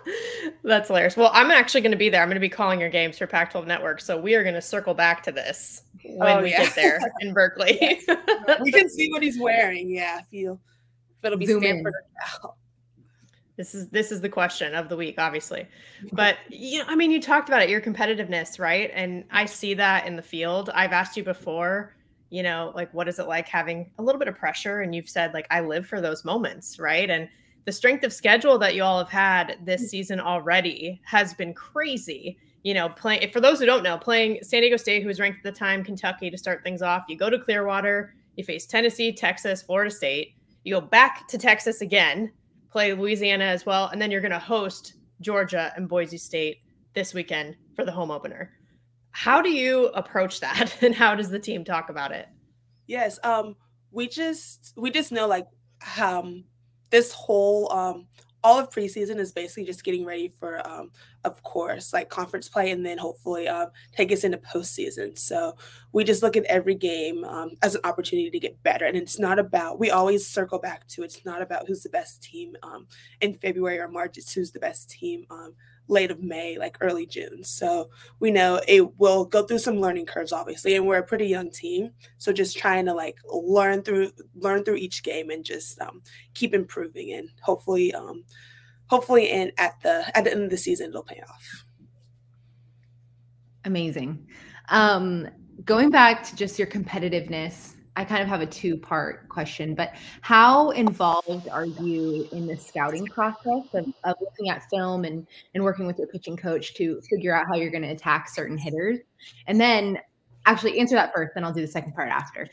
[0.62, 1.16] That's hilarious.
[1.16, 2.22] Well, I'm actually going to be there.
[2.22, 4.00] I'm going to be calling your games for Pac 12 Network.
[4.00, 6.64] So we are going to circle back to this oh, when Oh, we yeah.
[6.64, 8.00] get there in Berkeley.
[8.62, 9.90] We can see what he's wearing.
[9.90, 10.58] Yeah, if you
[11.18, 11.80] if it'll be Zoom in.
[11.80, 12.58] Stanford or Cal.
[13.56, 15.66] this is this is the question of the week, obviously.
[16.12, 18.92] But you know, I mean, you talked about it, your competitiveness, right?
[18.94, 20.70] And I see that in the field.
[20.72, 21.95] I've asked you before,
[22.30, 24.80] you know, like what is it like having a little bit of pressure?
[24.80, 27.08] And you've said, like, I live for those moments, right?
[27.08, 27.28] And
[27.64, 29.88] the strength of schedule that you all have had this mm.
[29.88, 32.38] season already has been crazy.
[32.62, 35.38] You know, playing for those who don't know, playing San Diego State, who was ranked
[35.38, 37.04] at the time, Kentucky to start things off.
[37.08, 40.34] You go to Clearwater, you face Tennessee, Texas, Florida State.
[40.64, 42.32] You go back to Texas again,
[42.70, 46.58] play Louisiana as well, and then you're going to host Georgia and Boise State
[46.92, 48.55] this weekend for the home opener.
[49.16, 52.28] How do you approach that, and how does the team talk about it?
[52.86, 53.18] Yes.
[53.24, 53.56] Um,
[53.90, 55.46] we just we just know like
[55.98, 56.44] um
[56.90, 58.08] this whole um
[58.44, 60.90] all of preseason is basically just getting ready for um
[61.24, 65.18] of course like conference play and then hopefully um take us into postseason.
[65.18, 65.56] So
[65.94, 68.84] we just look at every game um as an opportunity to get better.
[68.84, 72.22] And it's not about we always circle back to it's not about who's the best
[72.22, 72.86] team um
[73.22, 75.54] in February or March, it's who's the best team um
[75.88, 77.44] late of May, like early June.
[77.44, 81.26] So we know it will go through some learning curves, obviously, and we're a pretty
[81.26, 81.90] young team.
[82.18, 86.02] So just trying to like learn through learn through each game and just um,
[86.34, 88.24] keep improving, and hopefully, um,
[88.86, 91.64] hopefully, and at the at the end of the season, it'll pay off.
[93.64, 94.26] Amazing.
[94.68, 95.28] Um,
[95.64, 99.94] going back to just your competitiveness, I kind of have a two part question, but
[100.20, 105.64] how involved are you in the scouting process of, of looking at film and, and
[105.64, 108.98] working with your pitching coach to figure out how you're going to attack certain hitters?
[109.46, 109.98] And then
[110.44, 112.48] actually answer that first, then I'll do the second part after.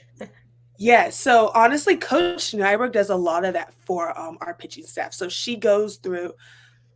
[0.78, 5.14] Yeah, so honestly, Coach Nyberg does a lot of that for um, our pitching staff.
[5.14, 6.34] So she goes through,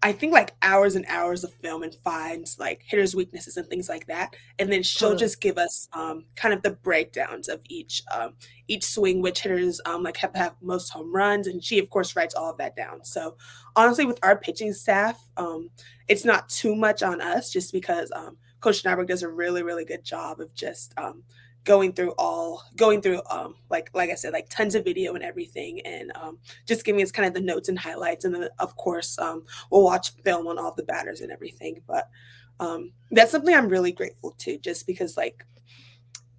[0.01, 3.89] I think, like hours and hours of film and finds like hitters' weaknesses and things
[3.89, 5.19] like that, and then she'll Totally.
[5.19, 8.33] just give us um, kind of the breakdowns of each um,
[8.67, 12.15] each swing, which hitters um, like have have most home runs, and she of course
[12.15, 13.03] writes all of that down.
[13.03, 13.37] So
[13.75, 15.69] honestly, with our pitching staff, um,
[16.07, 19.85] it's not too much on us, just because um, Coach Nyberg does a really really
[19.85, 21.23] good job of just um,
[21.67, 25.23] going through all going through um like like i said like tons of video and
[25.23, 25.81] everything.
[25.81, 28.23] And um just giving us kind of the notes and highlights.
[28.23, 31.81] And then of course um we'll watch film on all the batters and everything.
[31.85, 32.09] But
[32.61, 35.45] um that's something i'm really grateful to just because like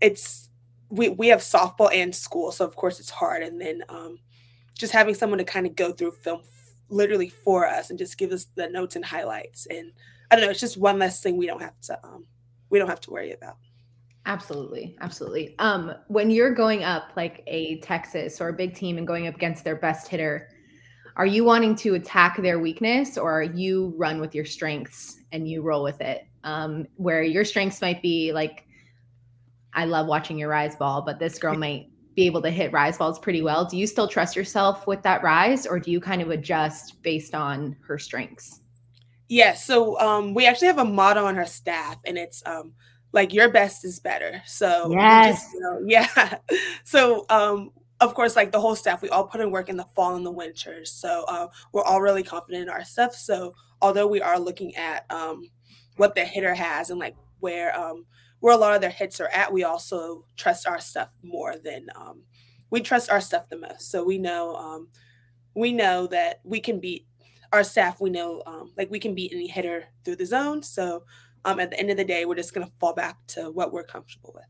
[0.00, 0.48] it's
[0.88, 3.42] we we have softball and school so of course it's hard.
[3.42, 4.18] And then um
[4.78, 6.40] just having someone to kind of go through film
[6.88, 9.66] literally for us and just give us the notes and highlights.
[9.66, 9.92] And
[10.30, 12.24] i don't know it's just one less thing we don't have to um
[12.70, 13.58] we don't have to worry about
[14.28, 15.54] Absolutely, absolutely.
[15.58, 19.34] Um, when you're going up like a Texas or a big team and going up
[19.34, 20.50] against their best hitter,
[21.16, 25.62] are you wanting to attack their weakness or you run with your strengths and you
[25.62, 26.26] roll with it?
[26.44, 28.66] Um, where your strengths might be like,
[29.72, 32.98] I love watching your rise ball, but this girl might be able to hit rise
[32.98, 33.64] balls pretty well.
[33.64, 37.34] Do you still trust yourself with that rise or do you kind of adjust based
[37.34, 38.60] on her strengths?
[39.28, 39.64] Yes.
[39.64, 42.72] So um, we actually have a motto on our staff, and it's um,
[43.18, 44.40] like your best is better.
[44.46, 45.24] So Yes.
[45.24, 46.38] just, you know, yeah.
[46.84, 49.88] So um, of course, like the whole staff, we all put in work in the
[49.96, 50.84] fall and the winter.
[50.84, 53.14] So uh, we're all really confident in our stuff.
[53.14, 55.50] So although we are looking at um,
[55.96, 58.06] what the hitter has and like where um,
[58.38, 61.88] where a lot of their hits are at, we also trust our stuff more than
[61.96, 62.22] um,
[62.70, 63.90] we trust our stuff the most.
[63.90, 64.88] So we know um,
[65.54, 67.04] we know that we can beat
[67.52, 68.00] our staff.
[68.00, 70.62] We know um, like we can beat any hitter through the zone.
[70.62, 71.02] So
[71.44, 73.84] um, at the end of the day, we're just gonna fall back to what we're
[73.84, 74.46] comfortable with.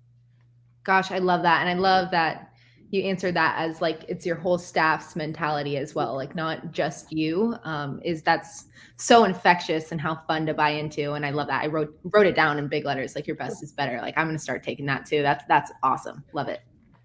[0.85, 1.61] Gosh, I love that.
[1.61, 2.53] And I love that
[2.91, 7.13] you answered that as like it's your whole staff's mentality as well, like not just
[7.13, 7.55] you.
[7.65, 11.13] Um, is that's so infectious and how fun to buy into.
[11.13, 11.63] And I love that.
[11.63, 14.01] I wrote wrote it down in big letters, like your best is better.
[14.01, 15.23] Like I'm gonna start taking that too.
[15.23, 16.25] That's that's awesome.
[16.33, 16.61] Love it.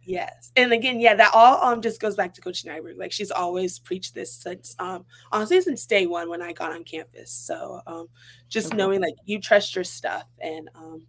[0.05, 0.51] Yes.
[0.55, 2.97] And again, yeah, that all um just goes back to Coach Nyberg.
[2.97, 6.83] Like she's always preached this since um honestly since day one when I got on
[6.83, 7.31] campus.
[7.31, 8.07] So um
[8.49, 8.77] just Okay.
[8.77, 11.07] knowing like you trust your stuff and um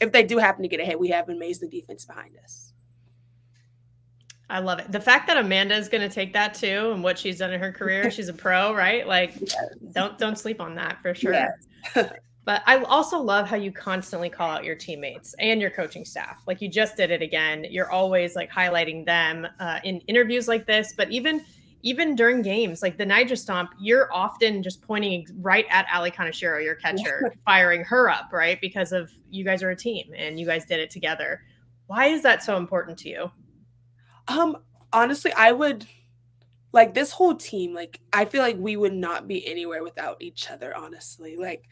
[0.00, 2.72] if they do happen to get ahead, we have an amazing defense behind us.
[4.50, 4.92] I love it.
[4.92, 7.60] The fact that Amanda is going to take that too, and what she's done in
[7.60, 9.06] her career, she's a pro, right?
[9.06, 9.34] Like,
[9.92, 11.32] don't don't sleep on that for sure.
[11.32, 12.10] Yes.
[12.44, 16.42] But I also love how you constantly call out your teammates and your coaching staff.
[16.46, 17.66] Like you just did it again.
[17.70, 21.44] You're always like highlighting them uh, in interviews like this, but even
[21.84, 26.64] even during games, like the Nija Stomp, you're often just pointing right at Aly Kaneshiro,
[26.64, 28.58] your catcher, firing her up, right?
[28.62, 31.42] Because of you guys are a team and you guys did it together.
[31.86, 33.30] Why is that so important to you?
[34.28, 34.56] Um,
[34.94, 35.86] honestly, I would
[36.72, 40.50] like this whole team, like I feel like we would not be anywhere without each
[40.50, 41.36] other, honestly.
[41.36, 41.64] Like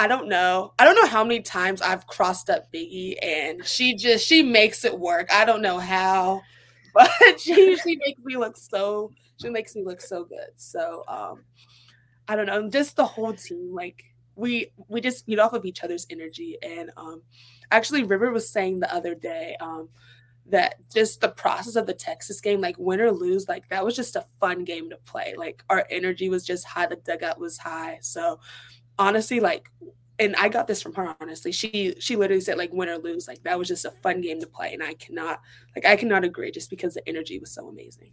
[0.00, 0.72] I don't know.
[0.78, 4.86] I don't know how many times I've crossed up Biggie and she just she makes
[4.86, 5.28] it work.
[5.30, 6.40] I don't know how,
[6.94, 10.52] but she she makes me look so she makes me look so good.
[10.56, 11.44] So um
[12.26, 14.02] I don't know, just the whole team like
[14.36, 17.20] we we just feed off of each other's energy and um
[17.70, 19.90] actually River was saying the other day um
[20.46, 23.94] that just the process of the Texas game, like win or lose, like that was
[23.94, 25.34] just a fun game to play.
[25.36, 27.98] Like our energy was just high, the dugout was high.
[28.00, 28.40] So
[29.00, 29.68] honestly, like,
[30.20, 31.16] and I got this from her.
[31.20, 34.20] Honestly, she she literally said like win or lose, like that was just a fun
[34.20, 35.40] game to play, and I cannot
[35.74, 38.12] like I cannot agree just because the energy was so amazing.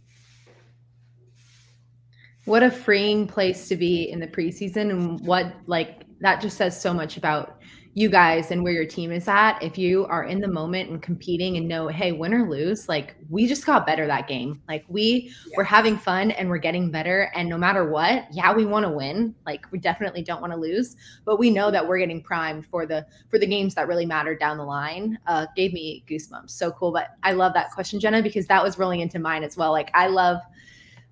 [2.46, 6.80] What a freeing place to be in the preseason, and what like that just says
[6.80, 7.60] so much about
[7.94, 11.02] you guys and where your team is at, if you are in the moment and
[11.02, 14.62] competing and know, hey, win or lose, like we just got better that game.
[14.68, 15.54] Like we yeah.
[15.56, 17.30] we're having fun and we're getting better.
[17.34, 19.34] And no matter what, yeah, we want to win.
[19.46, 22.86] Like we definitely don't want to lose, but we know that we're getting primed for
[22.86, 25.18] the for the games that really matter down the line.
[25.26, 26.50] Uh, gave me goosebumps.
[26.50, 26.92] So cool.
[26.92, 29.72] But I love that question, Jenna, because that was rolling into mine as well.
[29.72, 30.38] Like I love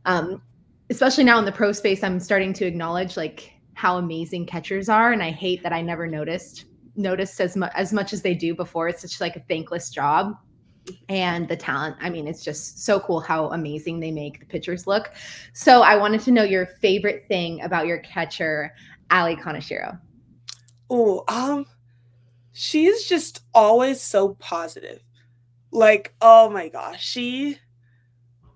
[0.04, 0.42] um
[0.90, 5.12] especially now in the pro space, I'm starting to acknowledge like how amazing catchers are
[5.12, 6.64] and i hate that i never noticed
[6.96, 8.88] noticed as much as much as they do before.
[8.88, 10.36] It's such like a thankless job.
[11.08, 14.86] And the talent, I mean, it's just so cool how amazing they make the pitchers
[14.86, 15.12] look.
[15.52, 18.72] So I wanted to know your favorite thing about your catcher,
[19.10, 19.98] Aly Kaneshiro.
[20.88, 21.66] Oh, um,
[22.52, 25.02] she's just always so positive.
[25.72, 27.58] Like, oh my gosh, she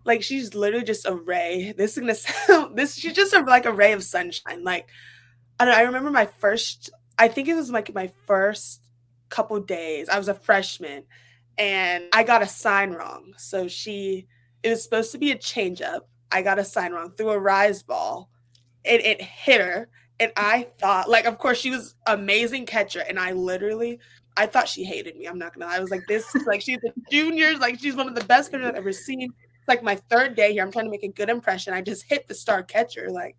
[0.05, 1.75] like she's literally just a ray.
[1.77, 4.65] This is gonna sound this she's just a, like a ray of sunshine.
[4.65, 4.89] Like
[5.59, 8.81] I don't I remember my first I think it was like my first
[9.29, 10.09] couple days.
[10.09, 11.05] I was a freshman
[11.59, 13.35] and I got a sign wrong.
[13.37, 14.27] So she,
[14.63, 16.01] it was supposed to be a changeup.
[16.33, 18.31] I got a sign wrong through a rise ball
[18.85, 19.89] and it hit her.
[20.19, 23.05] And I thought, like, of course, she was amazing catcher.
[23.07, 23.99] And I literally,
[24.37, 25.27] I thought she hated me.
[25.27, 25.67] I'm not gonna.
[25.67, 25.77] Lie.
[25.77, 28.67] I was like, this, like, she's a junior, like, she's one of the best catchers
[28.67, 29.33] I've ever seen.
[29.71, 30.63] Like my third day here.
[30.63, 31.73] I'm trying to make a good impression.
[31.73, 33.09] I just hit the star catcher.
[33.11, 33.37] Like,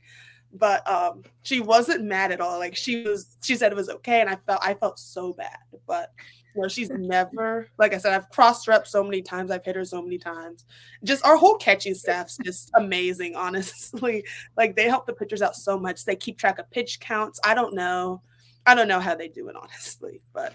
[0.53, 4.21] but um she wasn't mad at all like she was she said it was okay
[4.21, 6.11] and i felt i felt so bad but
[6.53, 9.63] you know she's never like i said i've crossed her up so many times i've
[9.63, 10.65] hit her so many times
[11.03, 14.25] just our whole catching staff's just amazing honestly
[14.57, 17.53] like they help the pitchers out so much they keep track of pitch counts i
[17.53, 18.21] don't know
[18.65, 20.53] i don't know how they do it honestly but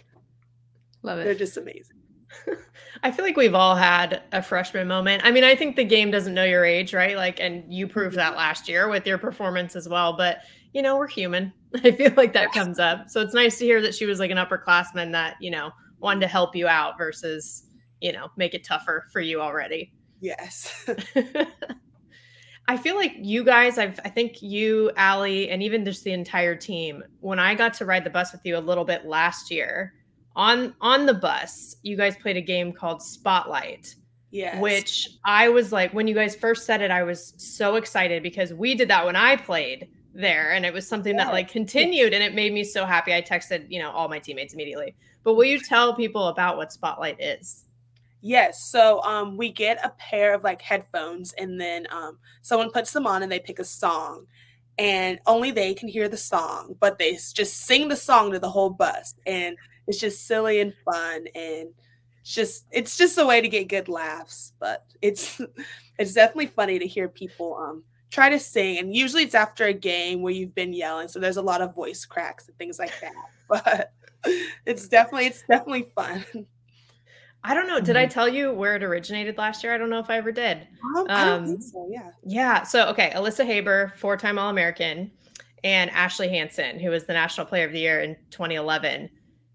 [1.02, 1.95] love it they're just amazing
[3.02, 5.22] I feel like we've all had a freshman moment.
[5.24, 7.16] I mean, I think the game doesn't know your age, right?
[7.16, 8.38] Like, and you proved that mm-hmm.
[8.38, 10.16] last year with your performance as well.
[10.16, 10.40] But,
[10.72, 11.52] you know, we're human.
[11.84, 13.10] I feel like that comes up.
[13.10, 16.20] So it's nice to hear that she was like an upperclassman that, you know, wanted
[16.20, 17.64] to help you out versus,
[18.00, 19.92] you know, make it tougher for you already.
[20.20, 20.88] Yes.
[22.68, 26.56] I feel like you guys, I've, I think you, Aly, and even just the entire
[26.56, 29.94] team, when I got to ride the bus with you a little bit last year,
[30.36, 33.94] on on the bus you guys played a game called spotlight
[34.30, 38.22] yeah which i was like when you guys first said it i was so excited
[38.22, 41.24] because we did that when i played there and it was something yeah.
[41.24, 44.18] that like continued and it made me so happy i texted you know all my
[44.18, 44.94] teammates immediately
[45.24, 47.66] but will you tell people about what spotlight is
[48.26, 48.64] Yes.
[48.64, 53.06] So um, we get a pair of like headphones, and then um, someone puts them
[53.06, 54.26] on and they pick a song,
[54.78, 58.50] and only they can hear the song, but they just sing the song to the
[58.50, 59.14] whole bus.
[59.26, 61.68] And it's just silly and fun and
[62.24, 65.40] just it's just a way to get good laughs but it's
[65.98, 69.72] it's definitely funny to hear people um try to sing and usually it's after a
[69.72, 72.92] game where you've been yelling so there's a lot of voice cracks and things like
[73.00, 73.12] that
[73.48, 73.92] but
[74.66, 76.24] it's definitely it's definitely fun
[77.44, 77.78] I don't know.
[77.78, 77.98] Did mm-hmm.
[77.98, 79.72] I tell you where it originated last year?
[79.72, 80.66] I don't know if I ever did.
[80.96, 81.88] Um, I don't think um, so.
[81.88, 82.10] Yeah.
[82.24, 82.62] Yeah.
[82.64, 85.12] So okay, Alissa Haber, four-time All-American,
[85.62, 89.08] and Ashley Hansen, who was the National Player of the Year in 2011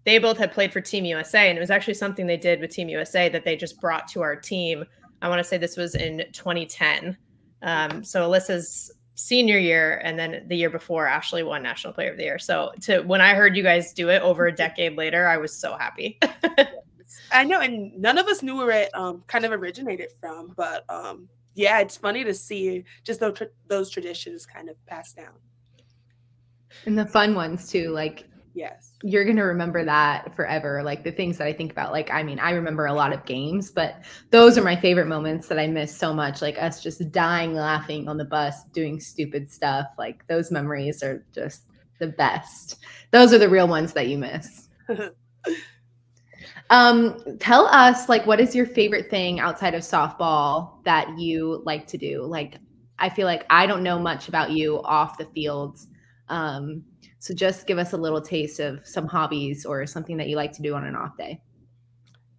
[0.04, 2.70] they both had played for Team USA, and it was actually something they did with
[2.70, 4.84] Team USA that they just brought to our team.
[5.20, 7.16] I want to say this was in 2010.
[7.62, 12.16] Um, so Alissa's senior year, and then the year before, Ashley won National Player of
[12.16, 12.38] the Year.
[12.38, 15.54] So to when I heard you guys do it over a decade later, I was
[15.54, 16.18] so happy.
[17.32, 20.84] I know, and none of us knew where it um, kind of originated from, but
[20.90, 25.34] um, yeah, it's funny to see just those those traditions kind of passed down.
[26.86, 28.92] And the fun ones too, like Yes.
[29.02, 30.82] You're going to remember that forever.
[30.82, 31.92] Like the things that I think about.
[31.92, 35.48] Like, I mean, I remember a lot of games, but those are my favorite moments
[35.48, 36.42] that I miss so much.
[36.42, 39.86] Like us just dying laughing on the bus, doing stupid stuff.
[39.98, 41.62] Like those memories are just
[41.98, 42.78] the best.
[43.10, 44.68] Those are the real ones that you miss.
[46.70, 51.86] um, tell us, like, what is your favorite thing outside of softball that you like
[51.86, 52.22] to do?
[52.24, 52.56] Like,
[52.98, 55.78] I feel like I don't know much about you off the field.
[56.32, 56.82] Um,
[57.18, 60.52] so just give us a little taste of some hobbies or something that you like
[60.52, 61.40] to do on an off day.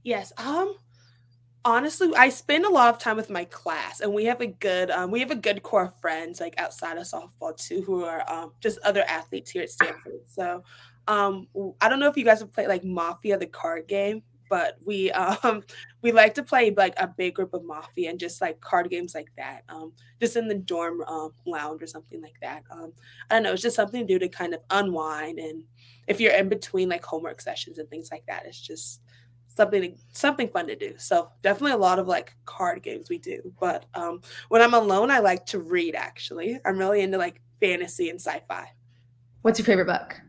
[0.04, 0.34] Yes.
[0.36, 0.76] Um
[1.64, 4.90] honestly, I spend a lot of time with my class and we have a good
[4.92, 8.30] um we have a good core of friends like outside of softball too who are
[8.30, 10.20] um just other athletes here at Stanford.
[10.28, 10.64] So
[11.08, 11.48] um
[11.80, 14.24] I don't know if you guys have played like Mafia the card game
[14.54, 15.64] but we um
[16.04, 19.16] we like to play like a big group of mafia and just like card games
[19.16, 19.92] like that um
[20.22, 22.94] just in the dorm um, lounge or something like that um
[23.32, 25.64] i don't know it's just something to do to kind of unwind and
[26.08, 29.02] if you're in between like homework sessions and things like that it's just
[29.48, 33.52] something something fun to do so definitely a lot of like card games we do
[33.60, 38.10] but um when i'm alone i like to read actually i'm really into like fantasy
[38.10, 38.68] and sci-fi.
[39.42, 40.20] What's your favorite book?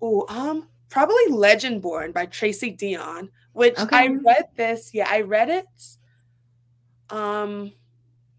[0.00, 3.96] Oh um probably Legendborn by Tracy Deonn which okay.
[3.96, 4.92] I read this.
[4.94, 5.66] Yeah, I read it
[7.10, 7.72] um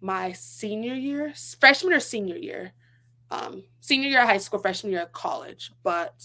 [0.04, 2.74] my senior year, freshman or senior year.
[3.32, 5.72] Um, senior year of high school, freshman year of college.
[5.82, 6.24] But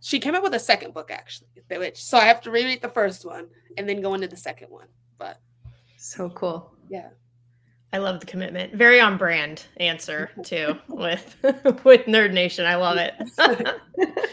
[0.00, 2.88] she came up with a second book actually, which so I have to reread the
[2.88, 3.46] first one
[3.78, 4.88] and then go into the second one.
[5.16, 5.40] But
[5.96, 6.74] so cool.
[6.90, 7.08] Yeah.
[7.92, 8.74] I love the commitment.
[8.74, 11.36] Very on brand answer too with
[11.84, 12.66] with Nerd Nation.
[12.66, 13.14] I love it.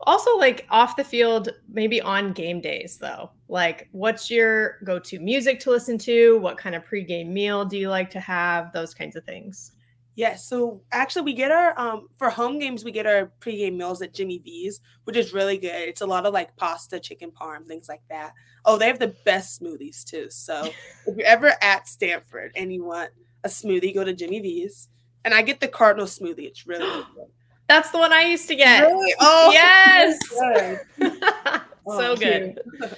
[0.00, 3.30] also like off the field maybe on game days though.
[3.48, 6.38] Like what's your go-to music to listen to?
[6.38, 8.72] What kind of pregame meal do you like to have?
[8.72, 9.72] Those kinds of things.
[10.16, 14.00] Yeah so actually we get our um for home games we get our pregame meals
[14.00, 15.88] at jimmy v's which is really good.
[15.88, 18.32] It's a lot of like pasta chicken parm things like that.
[18.64, 20.30] Oh they have the best smoothies too.
[20.30, 20.70] So
[21.06, 23.10] if you're ever at stanford and you want
[23.42, 24.88] a smoothie go to jimmy v's.
[25.24, 26.46] And i get the cardinal smoothie.
[26.46, 27.28] It's really, really good
[27.68, 28.82] that's the one I used to get.
[28.82, 29.14] Really?
[29.20, 30.18] Oh, yes.
[30.98, 31.60] Good.
[31.86, 32.58] Oh, so good.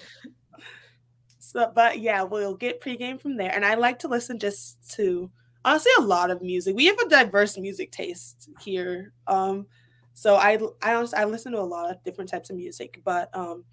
[1.40, 3.52] so, but yeah, we'll get pregame from there.
[3.52, 5.28] And I like to listen just to
[5.64, 6.76] honestly a lot of music.
[6.76, 9.12] We have a diverse music taste here.
[9.26, 9.66] Um,
[10.14, 13.28] so I I honestly I listen to a lot of different types of music, but
[13.36, 13.64] um,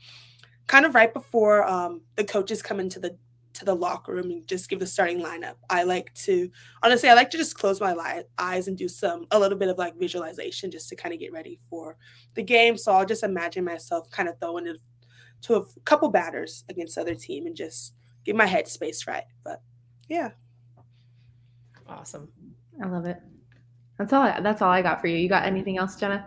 [0.67, 3.15] kind of right before um, the coaches come into the
[3.53, 5.55] to the locker room and just give the starting lineup.
[5.69, 6.49] I like to
[6.81, 9.69] honestly, I like to just close my li- eyes and do some a little bit
[9.69, 11.97] of like visualization just to kind of get ready for
[12.33, 12.77] the game.
[12.77, 14.77] So I'll just imagine myself kind of throwing it
[15.43, 17.93] to a couple batters against other team and just
[18.25, 19.25] get my head space right.
[19.43, 19.61] But
[20.09, 20.31] yeah,
[21.87, 22.29] awesome.
[22.83, 23.19] I love it.
[23.97, 24.23] That's all.
[24.23, 25.17] I, that's all I got for you.
[25.17, 26.25] You got anything else, Jenna?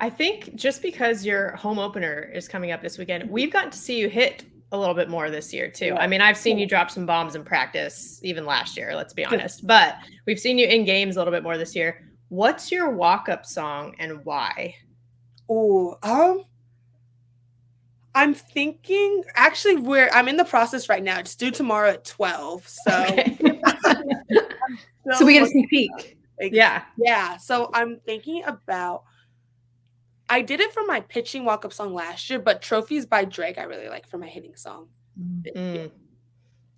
[0.00, 3.76] I think just because your home opener is coming up this weekend, we've gotten to
[3.76, 5.86] see you hit a little bit more this year too.
[5.86, 5.96] Yeah.
[5.96, 9.24] I mean, I've seen you drop some bombs in practice even last year, let's be
[9.24, 9.66] honest.
[9.66, 9.96] but
[10.26, 12.06] we've seen you in games a little bit more this year.
[12.28, 14.76] What's your walk-up song and why?
[15.48, 16.44] Oh, um
[18.14, 21.18] I'm thinking actually we're I'm in the process right now.
[21.18, 22.68] It's due tomorrow at 12.
[22.68, 23.38] So okay.
[25.14, 26.18] so we get a sneak peek.
[26.40, 26.82] Yeah.
[26.96, 27.36] Yeah.
[27.36, 29.04] So I'm thinking about
[30.30, 33.58] I did it for my pitching walk up song last year, but Trophies by Drake
[33.58, 34.88] I really like for my hitting song.
[35.20, 35.90] Mm.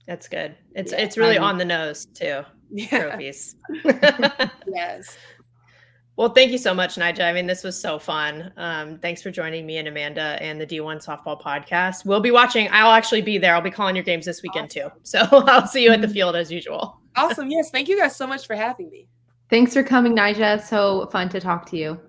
[0.07, 0.57] That's good.
[0.75, 2.43] It's yeah, it's really on the nose too.
[2.71, 3.11] Yeah.
[3.11, 3.57] Trophies.
[4.67, 5.17] yes.
[6.17, 7.23] Well, thank you so much, Nija.
[7.23, 8.53] I mean, this was so fun.
[8.57, 12.05] Um, thanks for joining me and Amanda and the D1 Softball Podcast.
[12.05, 12.69] We'll be watching.
[12.71, 13.55] I'll actually be there.
[13.55, 14.91] I'll be calling your games this weekend awesome.
[14.91, 14.97] too.
[15.05, 16.15] So I'll see you at the mm-hmm.
[16.15, 17.01] field as usual.
[17.17, 17.51] Awesome.
[17.51, 17.71] Yes.
[17.71, 19.09] Thank you guys so much for having me.
[19.49, 20.63] Thanks for coming, Nija.
[20.63, 22.01] So fun to talk to you.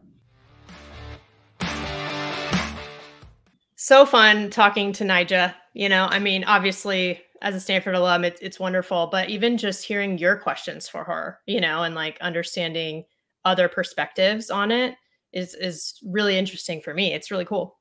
[3.83, 5.53] So fun talking to Nija.
[5.73, 9.83] You know, I mean, obviously, as a Stanford alum, it, it's wonderful, but even just
[9.83, 13.03] hearing your questions for her, you know, and like understanding
[13.43, 14.95] other perspectives on it
[15.33, 17.13] is is really interesting for me.
[17.13, 17.77] It's really cool.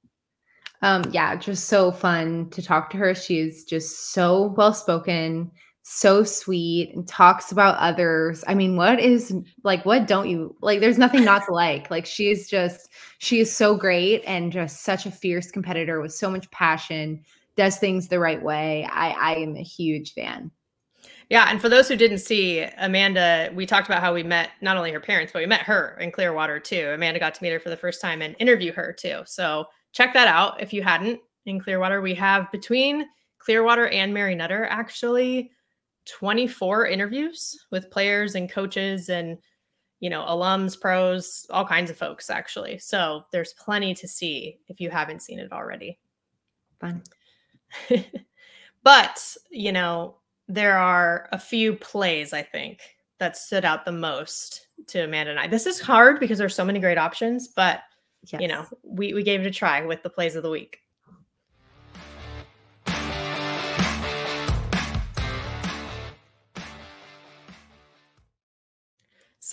[0.81, 3.15] Um, yeah, just so fun to talk to her.
[3.15, 8.45] She's just so well spoken so sweet and talks about others.
[8.47, 11.91] I mean, what is like what don't you like there's nothing not to like.
[11.91, 16.15] Like she is just she is so great and just such a fierce competitor with
[16.15, 17.25] so much passion,
[17.57, 18.89] does things the right way.
[18.91, 20.51] I I am a huge fan.
[21.29, 24.77] Yeah, and for those who didn't see Amanda, we talked about how we met not
[24.77, 26.91] only her parents, but we met her in Clearwater too.
[26.95, 29.23] Amanda got to meet her for the first time and interview her too.
[29.25, 32.03] So check that out if you hadn't in Clearwater.
[32.03, 33.07] We have between
[33.39, 35.51] Clearwater and Mary Nutter actually
[36.07, 39.39] 24 interviews with players and coaches and
[40.03, 42.77] you know, alums, pros, all kinds of folks actually.
[42.79, 46.01] So there's plenty to see if you haven't seen it already.
[46.81, 47.05] Fun.
[48.83, 50.17] but, you know,
[50.49, 52.81] there are a few plays I think
[53.21, 55.47] that stood out the most to Amanda and I.
[55.47, 57.83] This is hard because there's so many great options, but
[58.25, 58.43] yes.
[58.43, 60.81] you know, we we gave it a try with the plays of the week.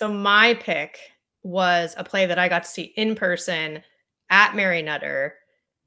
[0.00, 0.98] So my pick
[1.42, 3.82] was a play that I got to see in person
[4.30, 5.34] at Mary Nutter,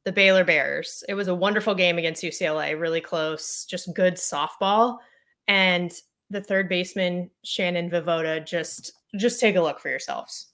[0.05, 1.03] the Baylor Bears.
[1.09, 4.99] It was a wonderful game against UCLA, really close, just good softball.
[5.47, 5.91] And
[6.29, 10.49] the third baseman, Shannon Vivoda, just just take a look for yourselves.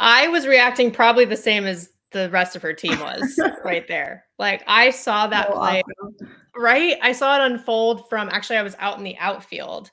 [0.00, 4.24] I was reacting probably the same as the rest of her team was right there.
[4.38, 6.28] Like I saw that so play, awesome.
[6.56, 6.96] right?
[7.02, 9.90] I saw it unfold from actually I was out in the outfield.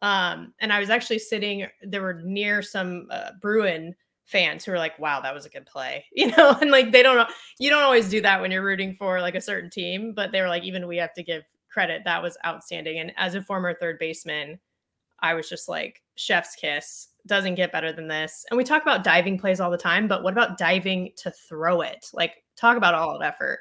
[0.00, 3.96] Um, and I was actually sitting there were near some uh, Bruin
[4.26, 7.02] fans who were like, "Wow, that was a good play," you know, and like they
[7.02, 7.26] don't know,
[7.58, 10.40] you don't always do that when you're rooting for like a certain team, but they
[10.40, 12.02] were like, even we have to give credit.
[12.04, 13.00] That was outstanding.
[13.00, 14.60] And as a former third baseman,
[15.20, 18.44] I was just like, chef's kiss doesn't get better than this.
[18.50, 21.82] And we talk about diving plays all the time, but what about diving to throw
[21.82, 22.10] it?
[22.12, 23.60] Like, talk about all of effort.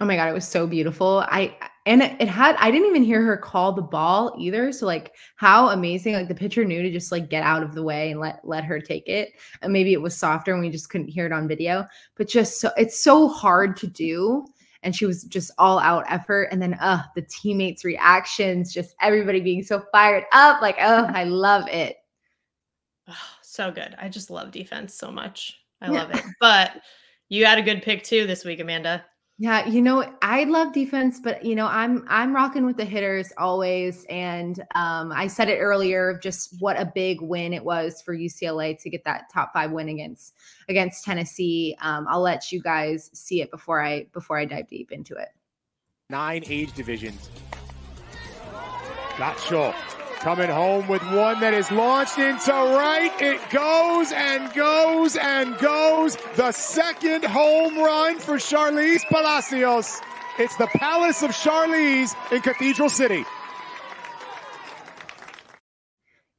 [0.00, 1.24] Oh my god, it was so beautiful.
[1.28, 1.54] I
[1.84, 4.72] and it, had I didn't even hear her call the ball either.
[4.72, 7.82] So like how amazing like the pitcher knew to just like get out of the
[7.82, 9.32] way and let let her take it.
[9.60, 11.84] And maybe it was softer and we just couldn't hear it on video,
[12.16, 14.46] but just so it's so hard to do
[14.82, 19.40] and she was just all out effort and then uh the teammates reactions, just everybody
[19.40, 21.96] being so fired up like oh, I love it.
[23.08, 23.94] Oh, so good.
[23.98, 25.58] I just love defense so much.
[25.80, 26.02] I yeah.
[26.02, 26.24] love it.
[26.40, 26.80] But
[27.28, 29.04] you had a good pick too this week, Amanda.
[29.42, 33.32] Yeah, you know, I love defense, but you know, I'm I'm rocking with the hitters
[33.36, 34.04] always.
[34.08, 38.80] And um, I said it earlier, just what a big win it was for UCLA
[38.80, 40.34] to get that top five win against
[40.68, 41.76] against Tennessee.
[41.82, 45.30] Um, I'll let you guys see it before I before I dive deep into it.
[46.08, 47.28] Nine age divisions.
[49.18, 49.74] Got Shaw
[50.22, 53.10] Coming home with one that is launched into right.
[53.20, 56.16] It goes and goes and goes.
[56.36, 60.00] The second home run for Sharlize Palacios.
[60.38, 63.24] It's the Palace of Sharlize in Cathedral City.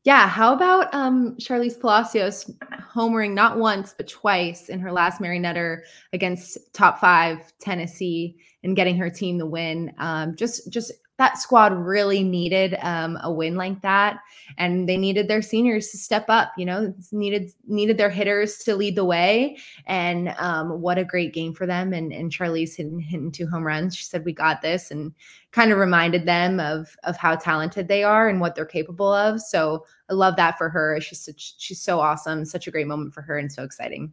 [0.05, 2.49] Yeah, how about um, Sharlize Palacios
[2.95, 8.77] homering not once but twice in her last Mary Nutter against top five Tennessee and
[8.77, 9.91] getting her team the win.
[9.97, 14.19] Um, just just that squad really needed um, a win like that,
[14.57, 16.51] and they needed their seniors to step up.
[16.57, 21.33] You know, needed needed their hitters to lead the way, and um, what a great
[21.33, 21.93] game for them.
[21.93, 23.95] And and Sharlize hitting, hitting two home runs.
[23.95, 25.13] She said, "We got this," and
[25.51, 29.39] kind of reminded them of of how talented they are and what they're capable of.
[29.39, 30.99] So I love that for her.
[30.99, 32.43] She's such, she's so awesome.
[32.45, 34.11] Such a great moment for her, and so exciting.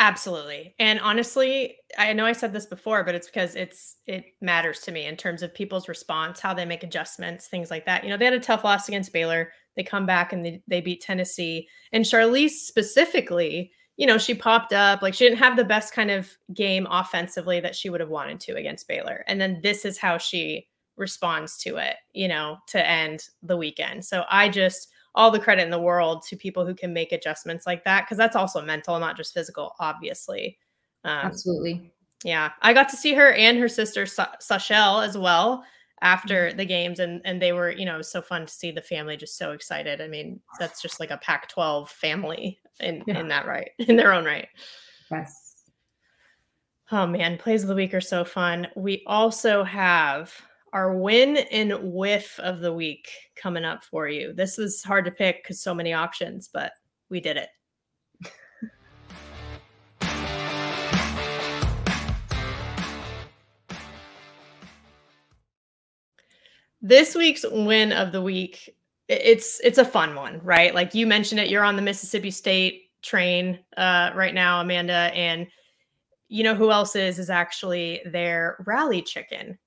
[0.00, 0.74] Absolutely.
[0.78, 4.92] And honestly, I know I said this before, but it's because it's it matters to
[4.92, 8.04] me in terms of people's response, how they make adjustments, things like that.
[8.04, 9.50] You know, they had a tough loss against Baylor.
[9.74, 11.68] They come back and they, they beat Tennessee.
[11.92, 16.12] And Sharlize specifically, you know, she popped up like she didn't have the best kind
[16.12, 19.24] of game offensively that she would have wanted to against Baylor.
[19.26, 24.04] And then this is how she responds to it, you know, to end the weekend.
[24.04, 27.66] So I just all the credit in the world to people who can make adjustments
[27.66, 30.58] like that because that's also mental, not just physical, obviously.
[31.04, 31.92] Um, Absolutely.
[32.24, 35.64] Yeah, I got to see her and her sister Sa- Sashel as well
[36.02, 36.56] after mm-hmm.
[36.56, 38.82] the games, and and they were, you know, it was so fun to see the
[38.82, 40.00] family just so excited.
[40.00, 43.20] I mean, that's just like a Pac-12 family in yeah.
[43.20, 44.48] in that right, in their own right.
[45.10, 45.54] Yes.
[46.90, 48.66] Oh man, plays of the week are so fun.
[48.74, 50.34] We also have
[50.72, 54.32] our win and whiff of the week coming up for you.
[54.32, 56.72] This was hard to pick because so many options, but
[57.08, 57.48] we did it.
[66.80, 68.74] this week's win of the week
[69.08, 72.90] it's it's a fun one right like you mentioned it you're on the mississippi state
[73.02, 75.48] train uh, right now amanda and
[76.28, 79.58] you know who else is is actually their rally chicken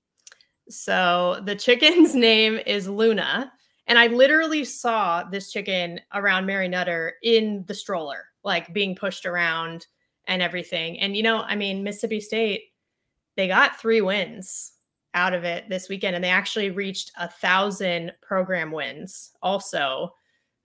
[0.69, 3.51] so the chicken's name is Luna.
[3.87, 9.25] And I literally saw this chicken around Mary Nutter in the stroller, like being pushed
[9.25, 9.87] around
[10.27, 10.99] and everything.
[10.99, 12.63] And, you know, I mean, Mississippi State,
[13.35, 14.73] they got three wins
[15.13, 20.13] out of it this weekend, and they actually reached a thousand program wins also.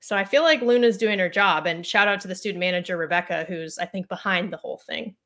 [0.00, 1.66] So I feel like Luna's doing her job.
[1.66, 5.16] And shout out to the student manager, Rebecca, who's, I think, behind the whole thing.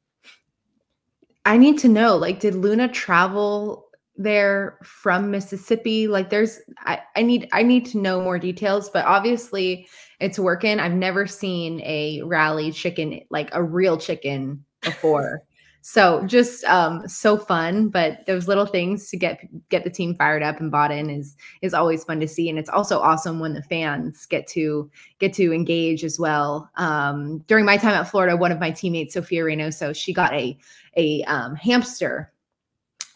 [1.44, 3.89] I need to know like, did Luna travel
[4.22, 6.06] there from Mississippi?
[6.06, 9.88] Like, there's, I, I need, I need to know more details, but obviously
[10.20, 10.78] it's working.
[10.78, 15.42] I've never seen a rally chicken, like a real chicken before.
[15.82, 19.40] So just um, so fun, but those little things to get
[19.70, 22.58] get the team fired up and bought in is is always fun to see, and
[22.58, 24.90] it's also awesome when the fans get to
[25.20, 26.68] get to engage as well.
[26.76, 30.58] Um, during my time at Florida, one of my teammates, Sophia Reynoso, she got a
[30.98, 32.30] a um, hamster,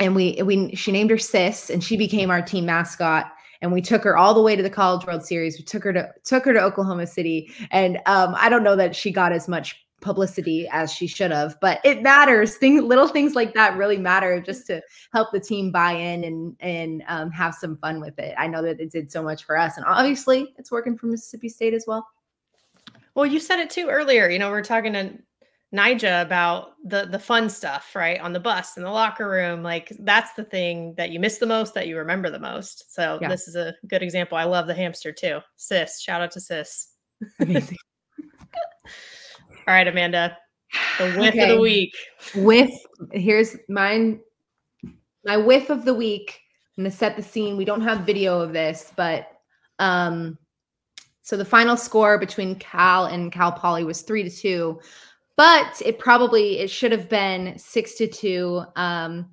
[0.01, 3.30] and we we she named her Sis, and she became our team mascot
[3.64, 5.57] and we took her all the way to the College World Series.
[5.57, 8.95] We took her to took her to Oklahoma City, and um, I don't know that
[8.95, 12.57] she got as much publicity as she should have, but it matters.
[12.57, 14.82] Things, little things like that really matter just to
[15.14, 18.34] help the team buy in and and um, have some fun with it.
[18.36, 21.49] I know that it did so much for us, and obviously it's working for Mississippi
[21.49, 22.07] State as well.
[23.14, 24.28] Well, you said it too earlier.
[24.28, 25.11] You know, we are talking to
[25.75, 28.20] Nija about the the fun stuff, right?
[28.20, 29.62] On the bus in the locker room.
[29.62, 32.95] Like that's the thing that you miss the most, that you remember the most.
[32.95, 33.29] So yeah.
[33.29, 34.39] this is a good example.
[34.39, 35.41] I love the hamster too.
[35.57, 36.93] Sis, shout out to Sis.
[37.41, 37.79] Amazing.
[39.66, 40.37] All right, Amanda.
[40.99, 41.43] The whiff okay.
[41.43, 41.95] of the week.
[42.37, 42.70] Whiff.
[43.12, 44.20] Here's mine.
[45.25, 46.41] My whiff of the week.
[46.77, 47.57] I'm gonna set the scene.
[47.57, 49.29] We don't have video of this, but
[49.79, 50.39] um,
[51.22, 54.81] so the final score between Cal and Cal Poly was three to two,
[55.37, 58.62] but it probably it should have been six to two.
[58.76, 59.30] Um,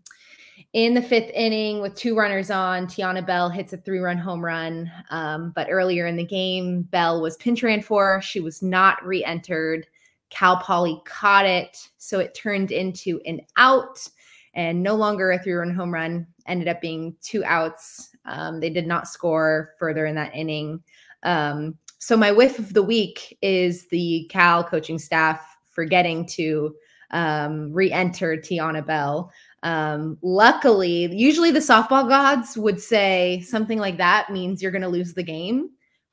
[0.73, 4.43] in the fifth inning with two runners on, Tiana Bell hits a three run home
[4.43, 4.89] run.
[5.09, 8.21] Um, but earlier in the game, Bell was pinch ran for.
[8.21, 9.85] She was not re entered.
[10.29, 11.89] Cal Poly caught it.
[11.97, 14.07] So it turned into an out
[14.53, 16.25] and no longer a three run home run.
[16.47, 18.15] Ended up being two outs.
[18.25, 20.81] Um, they did not score further in that inning.
[21.23, 26.75] Um, so my whiff of the week is the Cal coaching staff forgetting to
[27.11, 29.31] um, re-enter Tiana Bell.
[29.63, 34.87] Um, luckily, usually the softball gods would say something like that means you're going to
[34.87, 35.69] lose the game,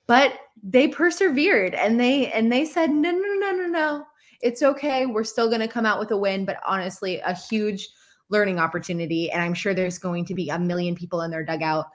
[0.06, 4.04] but they persevered and they and they said no no no no no
[4.40, 7.88] it's okay we're still going to come out with a win but honestly a huge
[8.28, 11.86] learning opportunity and i'm sure there's going to be a million people in their dugout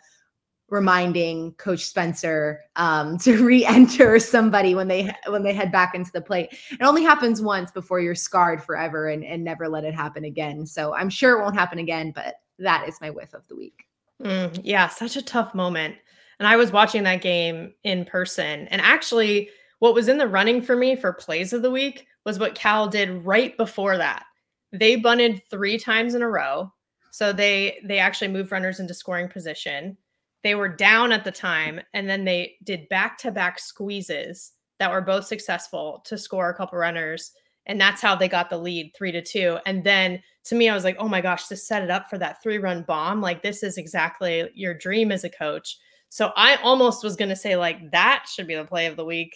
[0.69, 6.21] reminding coach spencer um, to re-enter somebody when they when they head back into the
[6.21, 10.23] plate it only happens once before you're scarred forever and, and never let it happen
[10.25, 13.55] again so i'm sure it won't happen again but that is my whiff of the
[13.55, 13.85] week
[14.21, 15.95] mm, yeah such a tough moment
[16.39, 18.67] and I was watching that game in person.
[18.67, 19.49] And actually,
[19.79, 22.87] what was in the running for me for plays of the week was what Cal
[22.87, 24.25] did right before that.
[24.71, 26.71] They bunted three times in a row.
[27.11, 29.97] So they they actually moved runners into scoring position.
[30.43, 35.25] They were down at the time, and then they did back-to-back squeezes that were both
[35.25, 37.31] successful to score a couple runners.
[37.65, 39.57] And that's how they got the lead three to two.
[39.65, 42.17] And then to me, I was like, oh my gosh, to set it up for
[42.17, 43.21] that three-run bomb.
[43.21, 45.77] Like this is exactly your dream as a coach
[46.13, 49.03] so I almost was going to say like that should be the play of the
[49.03, 49.35] week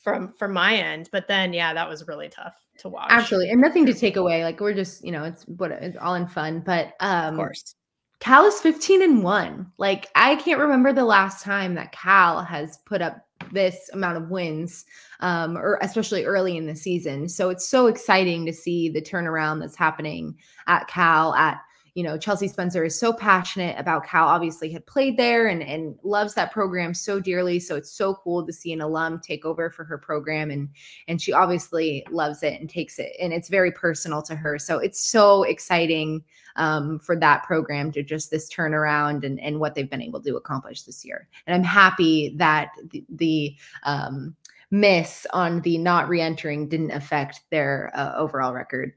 [0.00, 3.12] from from my end, but then yeah, that was really tough to watch.
[3.12, 4.42] Absolutely, and nothing to take away.
[4.42, 7.76] Like we're just you know it's what it's all in fun, but um, of course.
[8.20, 9.72] Cal is 15 and 1.
[9.78, 13.18] Like I can't remember the last time that Cal has put up
[13.52, 14.86] this amount of wins
[15.20, 17.28] um or especially early in the season.
[17.28, 20.36] So it's so exciting to see the turnaround that's happening
[20.66, 21.60] at Cal at
[21.96, 25.98] you know, Chelsea Spencer is so passionate about Cal, obviously had played there and, and
[26.02, 27.58] loves that program so dearly.
[27.58, 30.50] So it's so cool to see an alum take over for her program.
[30.50, 30.68] And,
[31.08, 33.12] and she obviously loves it and takes it.
[33.18, 34.58] And it's very personal to her.
[34.58, 36.22] So it's so exciting
[36.56, 40.36] um, for that program to just this turnaround and, and what they've been able to
[40.36, 41.26] accomplish this year.
[41.46, 44.36] And I'm happy that the, the um,
[44.70, 48.92] miss on the not re-entering didn't affect their uh, overall record.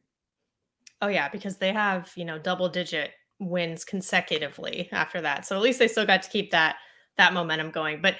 [1.01, 5.45] Oh yeah, because they have, you know, double digit wins consecutively after that.
[5.45, 6.75] So at least they still got to keep that
[7.17, 8.01] that momentum going.
[8.01, 8.15] But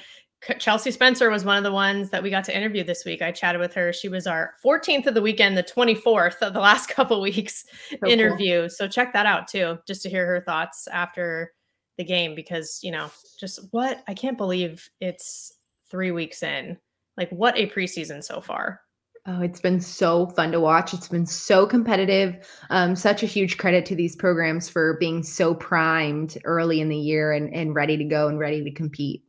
[0.58, 3.22] Chelsea Spencer was one of the ones that we got to interview this week.
[3.22, 3.92] I chatted with her.
[3.92, 8.08] She was our 14th of the weekend, the 24th of the last couple weeks so
[8.08, 8.62] interview.
[8.62, 8.70] Cool.
[8.70, 11.52] So check that out too, just to hear her thoughts after
[11.98, 15.54] the game because, you know, just what I can't believe it's
[15.92, 16.78] 3 weeks in.
[17.18, 18.80] Like what a preseason so far.
[19.26, 20.94] Oh, it's been so fun to watch.
[20.94, 22.48] It's been so competitive.
[22.70, 26.98] Um, such a huge credit to these programs for being so primed early in the
[26.98, 29.24] year and, and ready to go and ready to compete.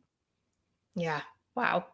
[0.95, 1.21] Yeah.
[1.55, 1.85] Wow.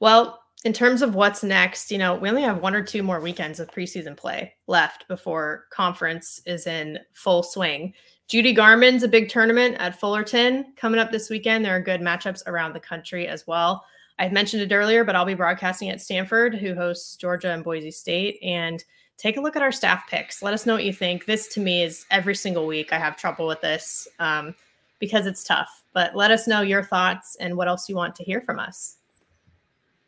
[0.00, 3.20] Well, in terms of what's next, you know, we only have one or two more
[3.20, 7.92] weekends of preseason play left before conference is in full swing.
[8.30, 11.64] Judi Garman's a big tournament at Fullerton coming up this weekend.
[11.64, 13.84] There are good matchups around the country as well.
[14.18, 17.90] I mentioned it earlier, but I'll be broadcasting at Stanford, who hosts Georgia and Boise
[17.90, 18.38] State.
[18.42, 18.84] And
[19.16, 20.42] take a look at our staff picks.
[20.42, 21.26] Let us know what you think.
[21.26, 22.92] This to me is every single week.
[22.92, 24.54] I have trouble with this um,
[24.98, 25.82] because it's tough.
[25.92, 28.96] But let us know your thoughts and what else you want to hear from us.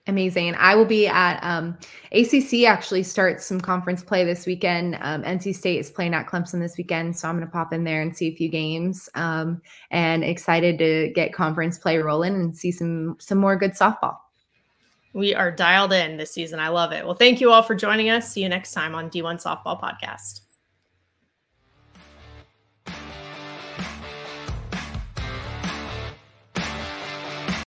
[0.09, 0.55] Amazing.
[0.57, 1.77] I will be at um,
[2.13, 4.97] ACC actually starts some conference play this weekend.
[5.01, 7.17] Um, NC State is playing at Clemson this weekend.
[7.17, 10.79] So I'm going to pop in there and see a few games um, and excited
[10.79, 14.17] to get conference play rolling and see some, some more good softball.
[15.13, 16.61] We are dialed in this season.
[16.61, 17.05] I love it.
[17.05, 18.31] Well, thank you all for joining us.
[18.31, 20.43] See you next time on D1 Softball Podcast.